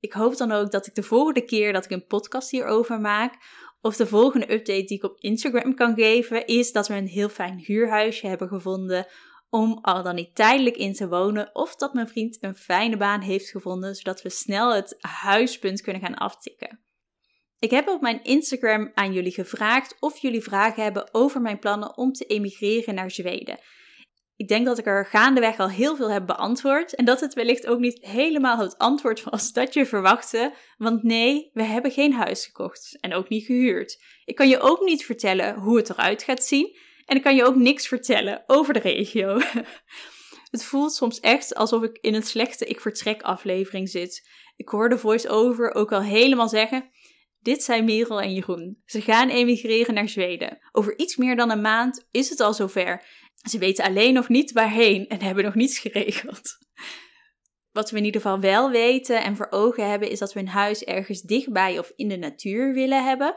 Ik 0.00 0.12
hoop 0.12 0.36
dan 0.36 0.52
ook 0.52 0.70
dat 0.70 0.86
ik 0.86 0.94
de 0.94 1.02
volgende 1.02 1.44
keer 1.44 1.72
dat 1.72 1.84
ik 1.84 1.90
een 1.90 2.06
podcast 2.06 2.50
hierover 2.50 3.00
maak, 3.00 3.34
of 3.80 3.96
de 3.96 4.06
volgende 4.06 4.52
update 4.52 4.84
die 4.84 4.96
ik 4.96 5.04
op 5.04 5.18
Instagram 5.18 5.74
kan 5.74 5.94
geven, 5.94 6.46
is 6.46 6.72
dat 6.72 6.88
we 6.88 6.94
een 6.94 7.06
heel 7.06 7.28
fijn 7.28 7.58
huurhuisje 7.58 8.26
hebben 8.26 8.48
gevonden 8.48 9.06
om 9.54 9.78
al 9.82 10.02
dan 10.02 10.14
niet 10.14 10.34
tijdelijk 10.34 10.76
in 10.76 10.92
te 10.92 11.08
wonen, 11.08 11.50
of 11.52 11.76
dat 11.76 11.94
mijn 11.94 12.08
vriend 12.08 12.38
een 12.40 12.54
fijne 12.54 12.96
baan 12.96 13.20
heeft 13.20 13.50
gevonden, 13.50 13.94
zodat 13.94 14.22
we 14.22 14.30
snel 14.30 14.74
het 14.74 14.96
huispunt 15.00 15.80
kunnen 15.80 16.02
gaan 16.02 16.14
aftikken. 16.14 16.80
Ik 17.58 17.70
heb 17.70 17.88
op 17.88 18.00
mijn 18.00 18.22
Instagram 18.22 18.90
aan 18.94 19.12
jullie 19.12 19.32
gevraagd 19.32 19.96
of 20.00 20.18
jullie 20.18 20.42
vragen 20.42 20.82
hebben 20.82 21.14
over 21.14 21.40
mijn 21.40 21.58
plannen 21.58 21.96
om 21.96 22.12
te 22.12 22.24
emigreren 22.24 22.94
naar 22.94 23.10
Zweden. 23.10 23.58
Ik 24.36 24.48
denk 24.48 24.66
dat 24.66 24.78
ik 24.78 24.86
er 24.86 25.06
gaandeweg 25.06 25.58
al 25.58 25.70
heel 25.70 25.96
veel 25.96 26.10
heb 26.10 26.26
beantwoord 26.26 26.94
en 26.94 27.04
dat 27.04 27.20
het 27.20 27.34
wellicht 27.34 27.66
ook 27.66 27.78
niet 27.78 28.04
helemaal 28.04 28.58
het 28.58 28.78
antwoord 28.78 29.22
was 29.30 29.52
dat 29.52 29.74
je 29.74 29.86
verwachtte, 29.86 30.54
want 30.76 31.02
nee, 31.02 31.50
we 31.52 31.62
hebben 31.62 31.90
geen 31.90 32.12
huis 32.12 32.46
gekocht 32.46 32.98
en 33.00 33.14
ook 33.14 33.28
niet 33.28 33.44
gehuurd. 33.44 34.02
Ik 34.24 34.34
kan 34.34 34.48
je 34.48 34.60
ook 34.60 34.84
niet 34.84 35.04
vertellen 35.04 35.54
hoe 35.54 35.76
het 35.76 35.90
eruit 35.90 36.22
gaat 36.22 36.44
zien 36.44 36.76
en 37.06 37.16
ik 37.16 37.22
kan 37.22 37.36
je 37.36 37.44
ook 37.44 37.56
niks 37.56 37.88
vertellen 37.88 38.42
over 38.46 38.72
de 38.72 38.80
regio. 38.80 39.38
Het 40.50 40.64
voelt 40.64 40.94
soms 40.94 41.20
echt 41.20 41.54
alsof 41.54 41.82
ik 41.82 41.98
in 42.00 42.14
een 42.14 42.22
slechte 42.22 42.66
Ik 42.66 42.80
Vertrek 42.80 43.22
aflevering 43.22 43.88
zit. 43.88 44.28
Ik 44.56 44.68
hoor 44.68 44.88
de 44.88 44.98
voice-over 44.98 45.74
ook 45.74 45.92
al 45.92 46.02
helemaal 46.02 46.48
zeggen: 46.48 46.90
dit 47.40 47.62
zijn 47.62 47.84
Merel 47.84 48.20
en 48.20 48.32
Jeroen. 48.32 48.82
Ze 48.84 49.00
gaan 49.00 49.28
emigreren 49.28 49.94
naar 49.94 50.08
Zweden. 50.08 50.58
Over 50.72 50.98
iets 50.98 51.16
meer 51.16 51.36
dan 51.36 51.50
een 51.50 51.60
maand 51.60 52.06
is 52.10 52.30
het 52.30 52.40
al 52.40 52.54
zover. 52.54 53.04
Ze 53.48 53.58
weten 53.58 53.84
alleen 53.84 54.14
nog 54.14 54.28
niet 54.28 54.52
waarheen 54.52 55.06
en 55.08 55.22
hebben 55.22 55.44
nog 55.44 55.54
niets 55.54 55.78
geregeld. 55.78 56.58
Wat 57.72 57.90
we 57.90 57.96
in 57.96 58.04
ieder 58.04 58.20
geval 58.20 58.40
wel 58.40 58.70
weten 58.70 59.22
en 59.22 59.36
voor 59.36 59.46
ogen 59.50 59.90
hebben, 59.90 60.10
is 60.10 60.18
dat 60.18 60.32
we 60.32 60.40
een 60.40 60.48
huis 60.48 60.84
ergens 60.84 61.22
dichtbij 61.22 61.78
of 61.78 61.92
in 61.96 62.08
de 62.08 62.16
natuur 62.16 62.72
willen 62.72 63.04
hebben. 63.04 63.36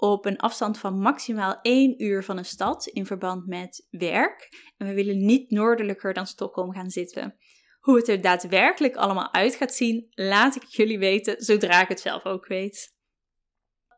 Op 0.00 0.24
een 0.24 0.38
afstand 0.38 0.78
van 0.78 0.98
maximaal 0.98 1.58
één 1.62 2.02
uur 2.02 2.24
van 2.24 2.38
een 2.38 2.44
stad 2.44 2.86
in 2.86 3.06
verband 3.06 3.46
met 3.46 3.86
werk. 3.90 4.48
En 4.76 4.86
we 4.86 4.94
willen 4.94 5.24
niet 5.24 5.50
noordelijker 5.50 6.14
dan 6.14 6.26
Stockholm 6.26 6.72
gaan 6.72 6.90
zitten. 6.90 7.36
Hoe 7.80 7.96
het 7.96 8.08
er 8.08 8.20
daadwerkelijk 8.20 8.96
allemaal 8.96 9.32
uit 9.32 9.54
gaat 9.54 9.74
zien, 9.74 10.06
laat 10.10 10.56
ik 10.56 10.62
jullie 10.62 10.98
weten 10.98 11.42
zodra 11.42 11.82
ik 11.82 11.88
het 11.88 12.00
zelf 12.00 12.24
ook 12.24 12.46
weet. 12.46 12.96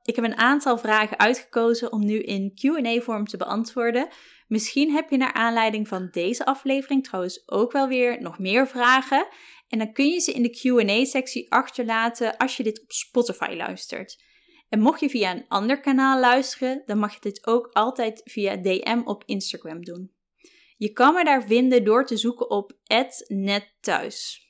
Ik 0.03 0.17
heb 0.17 0.25
een 0.25 0.37
aantal 0.37 0.79
vragen 0.79 1.19
uitgekozen 1.19 1.93
om 1.93 2.05
nu 2.05 2.19
in 2.19 2.53
QA-vorm 2.55 3.25
te 3.25 3.37
beantwoorden. 3.37 4.09
Misschien 4.47 4.93
heb 4.93 5.11
je 5.11 5.17
naar 5.17 5.33
aanleiding 5.33 5.89
van 5.89 6.09
deze 6.11 6.45
aflevering 6.45 7.05
trouwens 7.05 7.43
ook 7.49 7.73
wel 7.73 7.89
weer 7.89 8.23
nog 8.23 8.39
meer 8.39 8.69
vragen. 8.69 9.27
En 9.69 9.79
dan 9.79 9.93
kun 9.93 10.07
je 10.07 10.21
ze 10.21 10.33
in 10.33 10.43
de 10.43 10.51
QA-sectie 10.51 11.53
achterlaten 11.53 12.37
als 12.37 12.57
je 12.57 12.63
dit 12.63 12.83
op 12.83 12.93
Spotify 12.93 13.55
luistert. 13.57 14.29
En 14.71 14.81
mocht 14.81 15.01
je 15.01 15.09
via 15.09 15.31
een 15.31 15.45
ander 15.49 15.81
kanaal 15.81 16.21
luisteren, 16.21 16.83
dan 16.87 16.99
mag 16.99 17.15
je 17.15 17.21
dit 17.21 17.47
ook 17.47 17.71
altijd 17.73 18.21
via 18.25 18.57
DM 18.57 19.01
op 19.05 19.23
Instagram 19.27 19.85
doen. 19.85 20.13
Je 20.77 20.93
kan 20.93 21.15
me 21.15 21.25
daar 21.25 21.45
vinden 21.45 21.85
door 21.85 22.07
te 22.07 22.17
zoeken 22.17 22.51
op 22.51 22.73
@netthuis. 23.27 24.49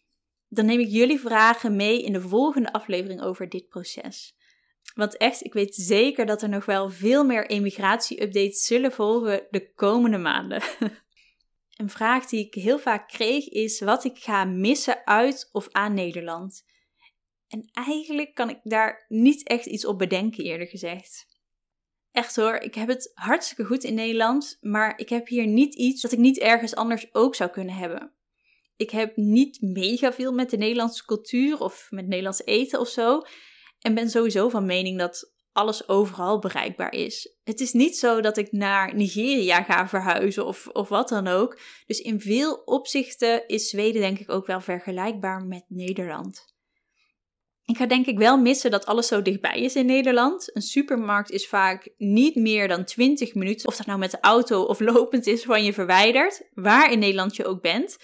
Dan 0.48 0.66
neem 0.66 0.80
ik 0.80 0.88
jullie 0.88 1.20
vragen 1.20 1.76
mee 1.76 2.02
in 2.02 2.12
de 2.12 2.20
volgende 2.20 2.72
aflevering 2.72 3.22
over 3.22 3.48
dit 3.48 3.68
proces. 3.68 4.36
Want 4.94 5.16
echt, 5.16 5.44
ik 5.44 5.52
weet 5.52 5.74
zeker 5.74 6.26
dat 6.26 6.42
er 6.42 6.48
nog 6.48 6.64
wel 6.64 6.90
veel 6.90 7.24
meer 7.24 7.46
emigratie-updates 7.46 8.66
zullen 8.66 8.92
volgen 8.92 9.46
de 9.50 9.72
komende 9.74 10.18
maanden. 10.18 10.62
Een 11.76 11.90
vraag 11.90 12.26
die 12.26 12.46
ik 12.46 12.54
heel 12.54 12.78
vaak 12.78 13.08
kreeg 13.08 13.48
is 13.48 13.80
wat 13.80 14.04
ik 14.04 14.18
ga 14.18 14.44
missen 14.44 15.06
uit 15.06 15.48
of 15.52 15.68
aan 15.70 15.94
Nederland. 15.94 16.64
En 17.50 17.68
eigenlijk 17.72 18.34
kan 18.34 18.50
ik 18.50 18.58
daar 18.62 19.04
niet 19.08 19.48
echt 19.48 19.66
iets 19.66 19.84
op 19.84 19.98
bedenken, 19.98 20.44
eerder 20.44 20.66
gezegd. 20.66 21.26
Echt 22.10 22.36
hoor, 22.36 22.54
ik 22.54 22.74
heb 22.74 22.88
het 22.88 23.10
hartstikke 23.14 23.64
goed 23.64 23.84
in 23.84 23.94
Nederland, 23.94 24.56
maar 24.60 24.98
ik 24.98 25.08
heb 25.08 25.28
hier 25.28 25.46
niet 25.46 25.74
iets 25.74 26.02
dat 26.02 26.12
ik 26.12 26.18
niet 26.18 26.38
ergens 26.38 26.74
anders 26.74 27.14
ook 27.14 27.34
zou 27.34 27.50
kunnen 27.50 27.74
hebben. 27.74 28.12
Ik 28.76 28.90
heb 28.90 29.16
niet 29.16 29.60
mega 29.60 30.12
veel 30.12 30.32
met 30.32 30.50
de 30.50 30.56
Nederlandse 30.56 31.04
cultuur 31.04 31.60
of 31.60 31.86
met 31.90 32.06
Nederlands 32.06 32.44
eten 32.44 32.80
of 32.80 32.88
zo. 32.88 33.22
En 33.80 33.94
ben 33.94 34.10
sowieso 34.10 34.48
van 34.48 34.66
mening 34.66 34.98
dat 34.98 35.32
alles 35.52 35.88
overal 35.88 36.38
bereikbaar 36.38 36.92
is. 36.92 37.34
Het 37.44 37.60
is 37.60 37.72
niet 37.72 37.98
zo 37.98 38.20
dat 38.20 38.36
ik 38.36 38.52
naar 38.52 38.94
Nigeria 38.94 39.62
ga 39.62 39.88
verhuizen 39.88 40.46
of, 40.46 40.66
of 40.66 40.88
wat 40.88 41.08
dan 41.08 41.26
ook. 41.26 41.60
Dus 41.86 42.00
in 42.00 42.20
veel 42.20 42.54
opzichten 42.54 43.46
is 43.48 43.68
Zweden 43.68 44.00
denk 44.00 44.18
ik 44.18 44.30
ook 44.30 44.46
wel 44.46 44.60
vergelijkbaar 44.60 45.44
met 45.44 45.64
Nederland. 45.68 46.54
Ik 47.70 47.76
ga 47.76 47.86
denk 47.86 48.06
ik 48.06 48.18
wel 48.18 48.38
missen 48.38 48.70
dat 48.70 48.86
alles 48.86 49.06
zo 49.06 49.22
dichtbij 49.22 49.60
is 49.60 49.74
in 49.74 49.86
Nederland. 49.86 50.56
Een 50.56 50.62
supermarkt 50.62 51.30
is 51.30 51.48
vaak 51.48 51.88
niet 51.96 52.34
meer 52.34 52.68
dan 52.68 52.84
20 52.84 53.34
minuten, 53.34 53.68
of 53.68 53.76
dat 53.76 53.86
nou 53.86 53.98
met 53.98 54.10
de 54.10 54.20
auto 54.20 54.62
of 54.62 54.80
lopend 54.80 55.26
is, 55.26 55.42
van 55.42 55.64
je 55.64 55.72
verwijderd, 55.72 56.48
waar 56.54 56.92
in 56.92 56.98
Nederland 56.98 57.36
je 57.36 57.46
ook 57.46 57.62
bent. 57.62 57.96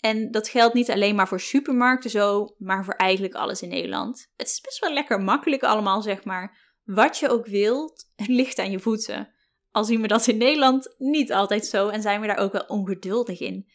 En 0.00 0.30
dat 0.30 0.48
geldt 0.48 0.74
niet 0.74 0.90
alleen 0.90 1.14
maar 1.14 1.28
voor 1.28 1.40
supermarkten 1.40 2.10
zo, 2.10 2.54
maar 2.58 2.84
voor 2.84 2.94
eigenlijk 2.94 3.34
alles 3.34 3.62
in 3.62 3.68
Nederland. 3.68 4.30
Het 4.36 4.46
is 4.46 4.60
best 4.60 4.78
wel 4.78 4.92
lekker 4.92 5.20
makkelijk 5.20 5.62
allemaal, 5.62 6.02
zeg 6.02 6.24
maar. 6.24 6.74
Wat 6.84 7.18
je 7.18 7.28
ook 7.28 7.46
wilt, 7.46 8.04
ligt 8.16 8.58
aan 8.58 8.70
je 8.70 8.80
voeten. 8.80 9.34
Al 9.70 9.84
zien 9.84 10.00
we 10.00 10.08
dat 10.08 10.26
in 10.26 10.38
Nederland 10.38 10.94
niet 10.98 11.32
altijd 11.32 11.66
zo 11.66 11.88
en 11.88 12.02
zijn 12.02 12.20
we 12.20 12.26
daar 12.26 12.38
ook 12.38 12.52
wel 12.52 12.66
ongeduldig 12.66 13.40
in. 13.40 13.70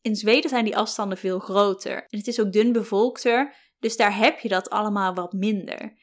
In 0.00 0.16
Zweden 0.16 0.50
zijn 0.50 0.64
die 0.64 0.76
afstanden 0.76 1.18
veel 1.18 1.38
groter 1.38 1.96
en 2.08 2.18
het 2.18 2.26
is 2.26 2.40
ook 2.40 2.52
dun 2.52 2.72
bevolkter, 2.72 3.54
dus 3.80 3.96
daar 3.96 4.16
heb 4.16 4.38
je 4.38 4.48
dat 4.48 4.70
allemaal 4.70 5.14
wat 5.14 5.32
minder. 5.32 5.96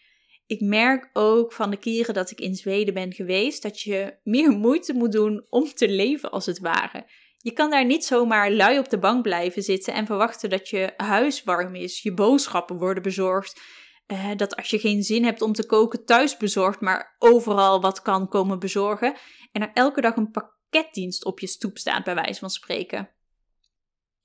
Ik 0.48 0.62
merk 0.62 1.10
ook 1.14 1.54
van 1.54 1.70
de 1.70 1.78
keren 1.78 2.14
dat 2.14 2.32
ik 2.32 2.40
in 2.40 2.56
Zweden 2.56 2.94
ben 2.94 3.14
geweest 3.14 3.64
dat 3.64 3.82
je 3.82 4.20
meer 4.24 4.52
moeite 4.66 4.94
moet 4.94 5.12
doen 5.12 5.46
om 5.50 5.74
te 5.74 5.90
leven 5.90 6.32
als 6.32 6.46
het 6.46 6.60
ware. 6.60 7.06
Je 7.38 7.52
kan 7.52 7.70
daar 7.70 7.86
niet 7.86 8.06
zomaar 8.06 8.52
lui 8.52 8.80
op 8.80 8.90
de 8.90 9.00
bank 9.00 9.22
blijven 9.22 9.64
zitten 9.64 9.94
en 9.94 10.06
verwachten 10.06 10.50
dat 10.50 10.70
je 10.70 10.94
huis 10.98 11.44
warm 11.44 11.76
is, 11.76 12.02
je 12.02 12.14
boodschappen 12.14 12.78
worden 12.78 13.04
bezorgd. 13.04 13.62
Uh, 14.08 14.32
dat 14.36 14.56
als 14.56 14.70
je 14.70 14.80
geen 14.80 15.04
zin 15.04 15.24
hebt 15.24 15.42
om 15.42 15.54
te 15.54 15.66
koken, 15.66 16.06
thuis 16.06 16.38
bezorgd, 16.38 16.82
maar 16.82 17.16
overal 17.20 17.82
wat 17.82 18.02
kan 18.02 18.28
komen 18.28 18.60
bezorgen. 18.60 19.16
En 19.52 19.62
er 19.62 19.72
elke 19.74 20.02
dag 20.02 20.16
een 20.16 20.32
pakketdienst 20.32 21.26
op 21.26 21.40
je 21.40 21.48
stoep 21.48 21.78
staat, 21.78 22.04
bij 22.04 22.16
wijze 22.16 22.40
van 22.40 22.50
spreken. 22.50 23.15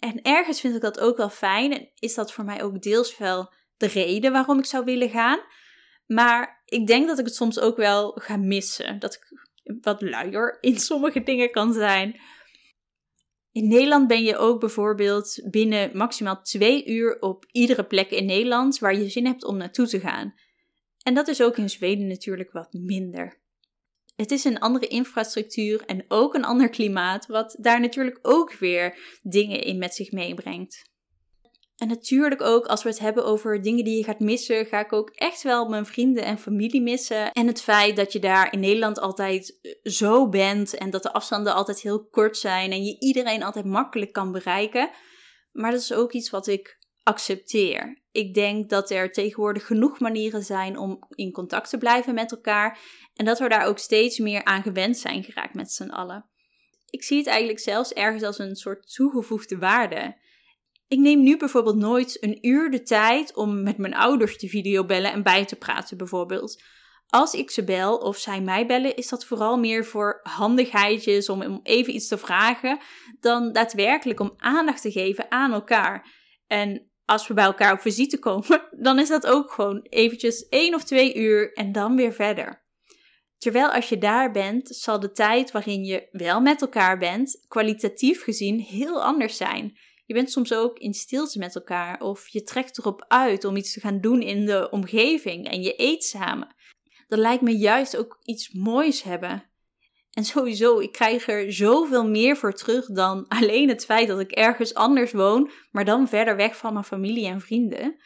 En 0.00 0.22
ergens 0.22 0.60
vind 0.60 0.74
ik 0.74 0.80
dat 0.80 1.00
ook 1.00 1.16
wel 1.16 1.30
fijn 1.30 1.72
en 1.72 1.90
is 1.94 2.14
dat 2.14 2.32
voor 2.32 2.44
mij 2.44 2.62
ook 2.62 2.82
deels 2.82 3.18
wel 3.18 3.52
de 3.76 3.86
reden 3.86 4.32
waarom 4.32 4.58
ik 4.58 4.64
zou 4.64 4.84
willen 4.84 5.10
gaan. 5.10 5.40
Maar 6.06 6.62
ik 6.64 6.86
denk 6.86 7.06
dat 7.06 7.18
ik 7.18 7.24
het 7.24 7.34
soms 7.34 7.58
ook 7.58 7.76
wel 7.76 8.10
ga 8.10 8.36
missen. 8.36 8.98
Dat 8.98 9.14
ik 9.14 9.26
wat 9.80 10.02
luier 10.02 10.58
in 10.60 10.78
sommige 10.90 11.22
dingen 11.22 11.50
kan 11.50 11.72
zijn. 11.72 12.20
In 13.52 13.68
Nederland 13.68 14.08
ben 14.08 14.22
je 14.22 14.36
ook 14.36 14.60
bijvoorbeeld 14.60 15.46
binnen 15.50 15.96
maximaal 15.96 16.42
twee 16.42 16.86
uur 16.86 17.20
op 17.20 17.44
iedere 17.50 17.84
plek 17.84 18.10
in 18.10 18.26
Nederland 18.26 18.78
waar 18.78 18.94
je 18.94 19.08
zin 19.08 19.26
hebt 19.26 19.44
om 19.44 19.56
naartoe 19.56 19.86
te 19.86 20.00
gaan. 20.00 20.34
En 21.02 21.14
dat 21.14 21.28
is 21.28 21.42
ook 21.42 21.56
in 21.56 21.70
Zweden 21.70 22.06
natuurlijk 22.06 22.52
wat 22.52 22.72
minder. 22.72 23.39
Het 24.20 24.30
is 24.30 24.44
een 24.44 24.58
andere 24.58 24.86
infrastructuur 24.86 25.82
en 25.86 26.04
ook 26.08 26.34
een 26.34 26.44
ander 26.44 26.68
klimaat, 26.68 27.26
wat 27.26 27.56
daar 27.58 27.80
natuurlijk 27.80 28.18
ook 28.22 28.52
weer 28.52 29.18
dingen 29.22 29.62
in 29.62 29.78
met 29.78 29.94
zich 29.94 30.12
meebrengt. 30.12 30.82
En 31.76 31.88
natuurlijk 31.88 32.42
ook 32.42 32.66
als 32.66 32.82
we 32.82 32.88
het 32.88 32.98
hebben 32.98 33.24
over 33.24 33.62
dingen 33.62 33.84
die 33.84 33.96
je 33.96 34.04
gaat 34.04 34.20
missen, 34.20 34.66
ga 34.66 34.80
ik 34.80 34.92
ook 34.92 35.10
echt 35.10 35.42
wel 35.42 35.68
mijn 35.68 35.86
vrienden 35.86 36.24
en 36.24 36.38
familie 36.38 36.82
missen. 36.82 37.32
En 37.32 37.46
het 37.46 37.60
feit 37.60 37.96
dat 37.96 38.12
je 38.12 38.18
daar 38.18 38.52
in 38.52 38.60
Nederland 38.60 38.98
altijd 38.98 39.58
eh, 39.62 39.72
zo 39.82 40.28
bent 40.28 40.74
en 40.74 40.90
dat 40.90 41.02
de 41.02 41.12
afstanden 41.12 41.54
altijd 41.54 41.80
heel 41.80 42.08
kort 42.08 42.36
zijn 42.36 42.70
en 42.70 42.84
je 42.84 42.96
iedereen 42.98 43.42
altijd 43.42 43.64
makkelijk 43.64 44.12
kan 44.12 44.32
bereiken. 44.32 44.90
Maar 45.52 45.70
dat 45.70 45.80
is 45.80 45.92
ook 45.92 46.12
iets 46.12 46.30
wat 46.30 46.46
ik 46.46 46.78
accepteer. 47.02 48.02
Ik 48.12 48.34
denk 48.34 48.70
dat 48.70 48.90
er 48.90 49.12
tegenwoordig 49.12 49.66
genoeg 49.66 50.00
manieren 50.00 50.42
zijn 50.42 50.78
om 50.78 50.98
in 51.08 51.32
contact 51.32 51.70
te 51.70 51.78
blijven 51.78 52.14
met 52.14 52.30
elkaar 52.30 52.78
en 53.14 53.24
dat 53.24 53.38
we 53.38 53.48
daar 53.48 53.66
ook 53.66 53.78
steeds 53.78 54.18
meer 54.18 54.44
aan 54.44 54.62
gewend 54.62 54.98
zijn 54.98 55.24
geraakt 55.24 55.54
met 55.54 55.72
z'n 55.72 55.88
allen. 55.88 56.28
Ik 56.90 57.02
zie 57.02 57.18
het 57.18 57.26
eigenlijk 57.26 57.58
zelfs 57.58 57.92
ergens 57.92 58.22
als 58.22 58.38
een 58.38 58.56
soort 58.56 58.94
toegevoegde 58.94 59.58
waarde. 59.58 60.16
Ik 60.88 60.98
neem 60.98 61.22
nu 61.22 61.36
bijvoorbeeld 61.36 61.76
nooit 61.76 62.22
een 62.22 62.46
uur 62.46 62.70
de 62.70 62.82
tijd 62.82 63.34
om 63.34 63.62
met 63.62 63.78
mijn 63.78 63.94
ouders 63.94 64.38
te 64.38 64.48
videobellen 64.48 65.12
en 65.12 65.22
bij 65.22 65.44
te 65.44 65.56
praten 65.56 65.96
bijvoorbeeld. 65.96 66.62
Als 67.06 67.34
ik 67.34 67.50
ze 67.50 67.64
bel 67.64 67.96
of 67.96 68.16
zij 68.16 68.40
mij 68.40 68.66
bellen, 68.66 68.96
is 68.96 69.08
dat 69.08 69.24
vooral 69.24 69.58
meer 69.58 69.84
voor 69.84 70.20
handigheidjes, 70.22 71.28
om, 71.28 71.60
even 71.62 71.94
iets 71.94 72.08
te 72.08 72.18
vragen, 72.18 72.78
dan 73.20 73.52
daadwerkelijk 73.52 74.20
om 74.20 74.34
aandacht 74.36 74.82
te 74.82 74.90
geven 74.90 75.30
aan 75.30 75.52
elkaar. 75.52 76.06
En 76.46 76.89
als 77.10 77.26
we 77.26 77.34
bij 77.34 77.44
elkaar 77.44 77.72
op 77.72 77.80
visite 77.80 78.18
komen, 78.18 78.62
dan 78.86 78.98
is 78.98 79.08
dat 79.08 79.26
ook 79.26 79.52
gewoon 79.52 79.86
eventjes 79.88 80.48
één 80.48 80.74
of 80.74 80.84
twee 80.84 81.14
uur 81.14 81.52
en 81.52 81.72
dan 81.72 81.96
weer 81.96 82.12
verder. 82.12 82.62
Terwijl 83.38 83.70
als 83.70 83.88
je 83.88 83.98
daar 83.98 84.30
bent, 84.30 84.68
zal 84.68 85.00
de 85.00 85.12
tijd 85.12 85.50
waarin 85.50 85.84
je 85.84 86.08
wel 86.10 86.40
met 86.40 86.60
elkaar 86.60 86.98
bent, 86.98 87.44
kwalitatief 87.48 88.22
gezien 88.22 88.60
heel 88.60 89.02
anders 89.02 89.36
zijn. 89.36 89.78
Je 90.06 90.14
bent 90.14 90.30
soms 90.30 90.52
ook 90.52 90.78
in 90.78 90.94
stilte 90.94 91.38
met 91.38 91.54
elkaar 91.54 92.00
of 92.00 92.28
je 92.28 92.42
trekt 92.42 92.78
erop 92.78 93.04
uit 93.08 93.44
om 93.44 93.56
iets 93.56 93.72
te 93.72 93.80
gaan 93.80 94.00
doen 94.00 94.22
in 94.22 94.46
de 94.46 94.70
omgeving 94.70 95.48
en 95.48 95.62
je 95.62 95.74
eet 95.76 96.04
samen. 96.04 96.54
Dat 97.08 97.18
lijkt 97.18 97.42
me 97.42 97.56
juist 97.56 97.96
ook 97.96 98.18
iets 98.22 98.52
moois 98.52 99.02
hebben. 99.02 99.49
En 100.20 100.26
sowieso, 100.26 100.78
ik 100.78 100.92
krijg 100.92 101.28
er 101.28 101.52
zoveel 101.52 102.08
meer 102.08 102.36
voor 102.36 102.52
terug 102.52 102.86
dan 102.86 103.28
alleen 103.28 103.68
het 103.68 103.84
feit 103.84 104.08
dat 104.08 104.20
ik 104.20 104.30
ergens 104.30 104.74
anders 104.74 105.12
woon, 105.12 105.50
maar 105.70 105.84
dan 105.84 106.08
verder 106.08 106.36
weg 106.36 106.56
van 106.56 106.72
mijn 106.72 106.84
familie 106.84 107.26
en 107.26 107.40
vrienden. 107.40 108.00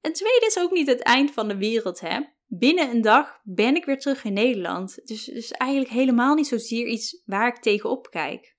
En 0.00 0.12
tweede 0.12 0.46
is 0.46 0.58
ook 0.58 0.70
niet 0.70 0.86
het 0.86 1.02
eind 1.02 1.30
van 1.30 1.48
de 1.48 1.56
wereld, 1.56 2.00
hè. 2.00 2.20
Binnen 2.46 2.90
een 2.90 3.00
dag 3.00 3.40
ben 3.42 3.76
ik 3.76 3.84
weer 3.84 3.98
terug 3.98 4.24
in 4.24 4.32
Nederland. 4.32 5.06
Dus, 5.06 5.24
dus 5.24 5.50
eigenlijk 5.50 5.92
helemaal 5.92 6.34
niet 6.34 6.46
zozeer 6.46 6.86
iets 6.86 7.22
waar 7.24 7.48
ik 7.48 7.62
tegenop 7.62 8.10
kijk. 8.10 8.56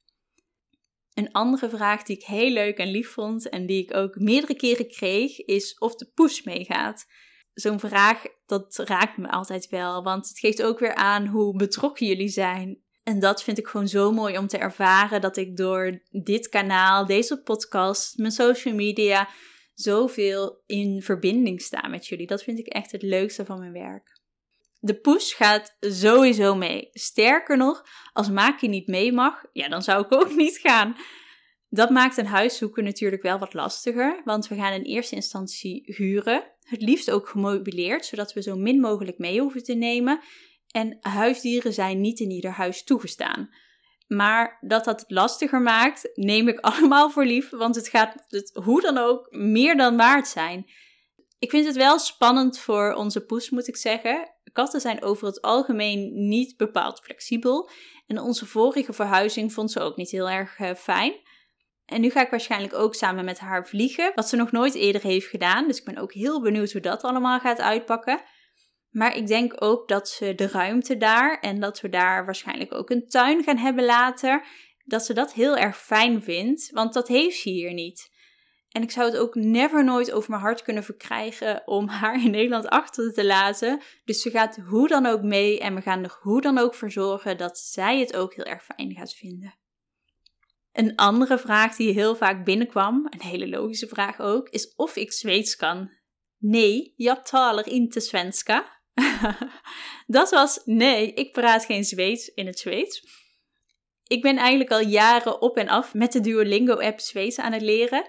Een 1.13 1.31
andere 1.31 1.69
vraag 1.69 2.03
die 2.03 2.15
ik 2.15 2.23
heel 2.23 2.49
leuk 2.49 2.77
en 2.77 2.91
lief 2.91 3.09
vond 3.09 3.49
en 3.49 3.65
die 3.65 3.83
ik 3.83 3.95
ook 3.95 4.15
meerdere 4.15 4.55
keren 4.55 4.87
kreeg, 4.87 5.39
is 5.39 5.77
of 5.77 5.95
de 5.95 6.11
poes 6.13 6.43
meegaat. 6.43 7.05
Zo'n 7.55 7.79
vraag, 7.79 8.23
dat 8.45 8.77
raakt 8.77 9.17
me 9.17 9.29
altijd 9.29 9.69
wel, 9.69 10.03
want 10.03 10.27
het 10.27 10.39
geeft 10.39 10.63
ook 10.63 10.79
weer 10.79 10.95
aan 10.95 11.27
hoe 11.27 11.55
betrokken 11.55 12.07
jullie 12.07 12.29
zijn. 12.29 12.83
En 13.03 13.19
dat 13.19 13.43
vind 13.43 13.57
ik 13.57 13.67
gewoon 13.67 13.87
zo 13.87 14.11
mooi 14.11 14.37
om 14.37 14.47
te 14.47 14.57
ervaren 14.57 15.21
dat 15.21 15.37
ik 15.37 15.57
door 15.57 16.01
dit 16.09 16.49
kanaal, 16.49 17.05
deze 17.05 17.41
podcast, 17.41 18.17
mijn 18.17 18.31
social 18.31 18.75
media, 18.75 19.29
zoveel 19.73 20.63
in 20.65 21.01
verbinding 21.01 21.61
sta 21.61 21.87
met 21.87 22.07
jullie. 22.07 22.27
Dat 22.27 22.43
vind 22.43 22.59
ik 22.59 22.67
echt 22.67 22.91
het 22.91 23.01
leukste 23.01 23.45
van 23.45 23.59
mijn 23.59 23.71
werk. 23.71 24.19
De 24.79 24.95
poes 24.99 25.33
gaat 25.33 25.77
sowieso 25.79 26.55
mee. 26.55 26.89
Sterker 26.91 27.57
nog, 27.57 27.85
als 28.13 28.29
Maki 28.29 28.67
niet 28.67 28.87
mee 28.87 29.11
mag, 29.11 29.43
ja, 29.53 29.69
dan 29.69 29.81
zou 29.81 30.05
ik 30.05 30.13
ook 30.13 30.35
niet 30.45 30.57
gaan. 30.57 30.95
Dat 31.69 31.89
maakt 31.89 32.17
een 32.17 32.25
huis 32.25 32.57
zoeken 32.57 32.83
natuurlijk 32.83 33.21
wel 33.21 33.39
wat 33.39 33.53
lastiger, 33.53 34.21
want 34.25 34.47
we 34.47 34.55
gaan 34.55 34.73
in 34.73 34.81
eerste 34.81 35.15
instantie 35.15 35.83
huren. 35.95 36.54
Het 36.65 36.81
liefst 36.81 37.11
ook 37.11 37.29
gemobileerd, 37.29 38.05
zodat 38.05 38.33
we 38.33 38.41
zo 38.41 38.55
min 38.55 38.79
mogelijk 38.79 39.17
mee 39.17 39.39
hoeven 39.39 39.63
te 39.63 39.73
nemen. 39.73 40.19
En 40.71 40.97
huisdieren 41.01 41.73
zijn 41.73 42.01
niet 42.01 42.19
in 42.19 42.29
ieder 42.29 42.51
huis 42.51 42.83
toegestaan. 42.83 43.49
Maar 44.07 44.57
dat 44.61 44.85
dat 44.85 44.99
het 44.99 45.11
lastiger 45.11 45.61
maakt, 45.61 46.09
neem 46.13 46.47
ik 46.47 46.59
allemaal 46.69 47.09
voor 47.09 47.25
lief, 47.25 47.49
want 47.49 47.75
het 47.75 47.87
gaat 47.87 48.25
het 48.27 48.59
hoe 48.63 48.81
dan 48.81 48.97
ook 48.97 49.27
meer 49.31 49.77
dan 49.77 49.97
waard 49.97 50.27
zijn. 50.27 50.65
Ik 51.39 51.49
vind 51.49 51.65
het 51.65 51.75
wel 51.75 51.99
spannend 51.99 52.59
voor 52.59 52.93
onze 52.93 53.25
poes, 53.25 53.49
moet 53.49 53.67
ik 53.67 53.77
zeggen. 53.77 54.29
Katten 54.53 54.81
zijn 54.81 55.03
over 55.03 55.27
het 55.27 55.41
algemeen 55.41 56.27
niet 56.27 56.57
bepaald 56.57 56.99
flexibel. 56.99 57.69
En 58.07 58.19
onze 58.19 58.45
vorige 58.45 58.93
verhuizing 58.93 59.53
vond 59.53 59.71
ze 59.71 59.79
ook 59.79 59.95
niet 59.95 60.09
heel 60.09 60.29
erg 60.29 60.59
uh, 60.59 60.73
fijn. 60.73 61.13
En 61.85 62.01
nu 62.01 62.09
ga 62.09 62.21
ik 62.21 62.29
waarschijnlijk 62.29 62.73
ook 62.73 62.95
samen 62.95 63.25
met 63.25 63.39
haar 63.39 63.67
vliegen, 63.67 64.11
wat 64.15 64.29
ze 64.29 64.35
nog 64.35 64.51
nooit 64.51 64.75
eerder 64.75 65.01
heeft 65.01 65.27
gedaan. 65.27 65.67
Dus 65.67 65.77
ik 65.77 65.85
ben 65.85 65.97
ook 65.97 66.13
heel 66.13 66.41
benieuwd 66.41 66.71
hoe 66.71 66.81
dat 66.81 67.03
allemaal 67.03 67.39
gaat 67.39 67.61
uitpakken. 67.61 68.21
Maar 68.89 69.15
ik 69.15 69.27
denk 69.27 69.53
ook 69.63 69.87
dat 69.87 70.09
ze 70.09 70.35
de 70.35 70.47
ruimte 70.47 70.97
daar 70.97 71.39
en 71.39 71.59
dat 71.59 71.81
we 71.81 71.89
daar 71.89 72.25
waarschijnlijk 72.25 72.73
ook 72.73 72.89
een 72.89 73.07
tuin 73.07 73.43
gaan 73.43 73.57
hebben 73.57 73.85
later, 73.85 74.45
dat 74.83 75.05
ze 75.05 75.13
dat 75.13 75.33
heel 75.33 75.57
erg 75.57 75.77
fijn 75.77 76.23
vindt, 76.23 76.71
want 76.71 76.93
dat 76.93 77.07
heeft 77.07 77.39
ze 77.39 77.49
hier 77.49 77.73
niet. 77.73 78.13
En 78.69 78.81
ik 78.81 78.91
zou 78.91 79.05
het 79.05 79.17
ook 79.17 79.35
never 79.35 79.83
nooit 79.83 80.11
over 80.11 80.29
mijn 80.29 80.41
hart 80.41 80.61
kunnen 80.61 80.83
verkrijgen 80.83 81.61
om 81.67 81.87
haar 82.01 82.23
in 82.23 82.31
Nederland 82.31 82.67
achter 82.67 83.13
te 83.13 83.25
laten. 83.25 83.81
Dus 84.05 84.21
ze 84.21 84.29
gaat 84.29 84.57
hoe 84.67 84.87
dan 84.87 85.05
ook 85.05 85.21
mee 85.21 85.59
en 85.59 85.75
we 85.75 85.81
gaan 85.81 86.03
er 86.03 86.17
hoe 86.21 86.41
dan 86.41 86.57
ook 86.57 86.75
voor 86.75 86.91
zorgen 86.91 87.37
dat 87.37 87.57
zij 87.57 87.99
het 87.99 88.15
ook 88.15 88.33
heel 88.33 88.45
erg 88.45 88.63
fijn 88.63 88.93
gaat 88.93 89.13
vinden. 89.13 89.53
Een 90.75 90.95
andere 90.95 91.37
vraag 91.37 91.75
die 91.75 91.93
heel 91.93 92.15
vaak 92.15 92.45
binnenkwam, 92.45 93.07
een 93.09 93.21
hele 93.21 93.47
logische 93.47 93.87
vraag 93.87 94.19
ook, 94.19 94.49
is 94.49 94.73
of 94.75 94.95
ik 94.95 95.11
Zweeds 95.11 95.55
kan. 95.55 95.89
Nee, 96.37 96.93
jag 96.95 97.23
talar 97.23 97.67
inte 97.67 97.99
svenska. 97.99 98.81
dat 100.07 100.29
was 100.29 100.61
nee, 100.65 101.13
ik 101.13 101.31
praat 101.31 101.65
geen 101.65 101.83
Zweeds 101.83 102.27
in 102.27 102.45
het 102.45 102.59
Zweeds. 102.59 103.01
Ik 104.07 104.21
ben 104.21 104.37
eigenlijk 104.37 104.71
al 104.71 104.79
jaren 104.79 105.41
op 105.41 105.57
en 105.57 105.67
af 105.67 105.93
met 105.93 106.11
de 106.11 106.19
Duolingo-app 106.19 106.99
Zweeds 106.99 107.39
aan 107.39 107.51
het 107.51 107.61
leren. 107.61 108.07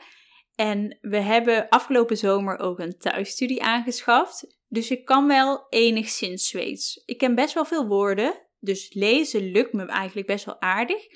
En 0.55 0.99
we 1.01 1.19
hebben 1.19 1.69
afgelopen 1.69 2.17
zomer 2.17 2.59
ook 2.59 2.79
een 2.79 2.99
thuisstudie 2.99 3.63
aangeschaft. 3.63 4.57
Dus 4.69 4.91
ik 4.91 5.05
kan 5.05 5.27
wel 5.27 5.67
enigszins 5.69 6.49
Zweeds. 6.49 7.03
Ik 7.05 7.19
ken 7.19 7.35
best 7.35 7.55
wel 7.55 7.65
veel 7.65 7.87
woorden, 7.87 8.47
dus 8.59 8.93
lezen 8.93 9.51
lukt 9.51 9.73
me 9.73 9.87
eigenlijk 9.87 10.27
best 10.27 10.45
wel 10.45 10.61
aardig. 10.61 11.07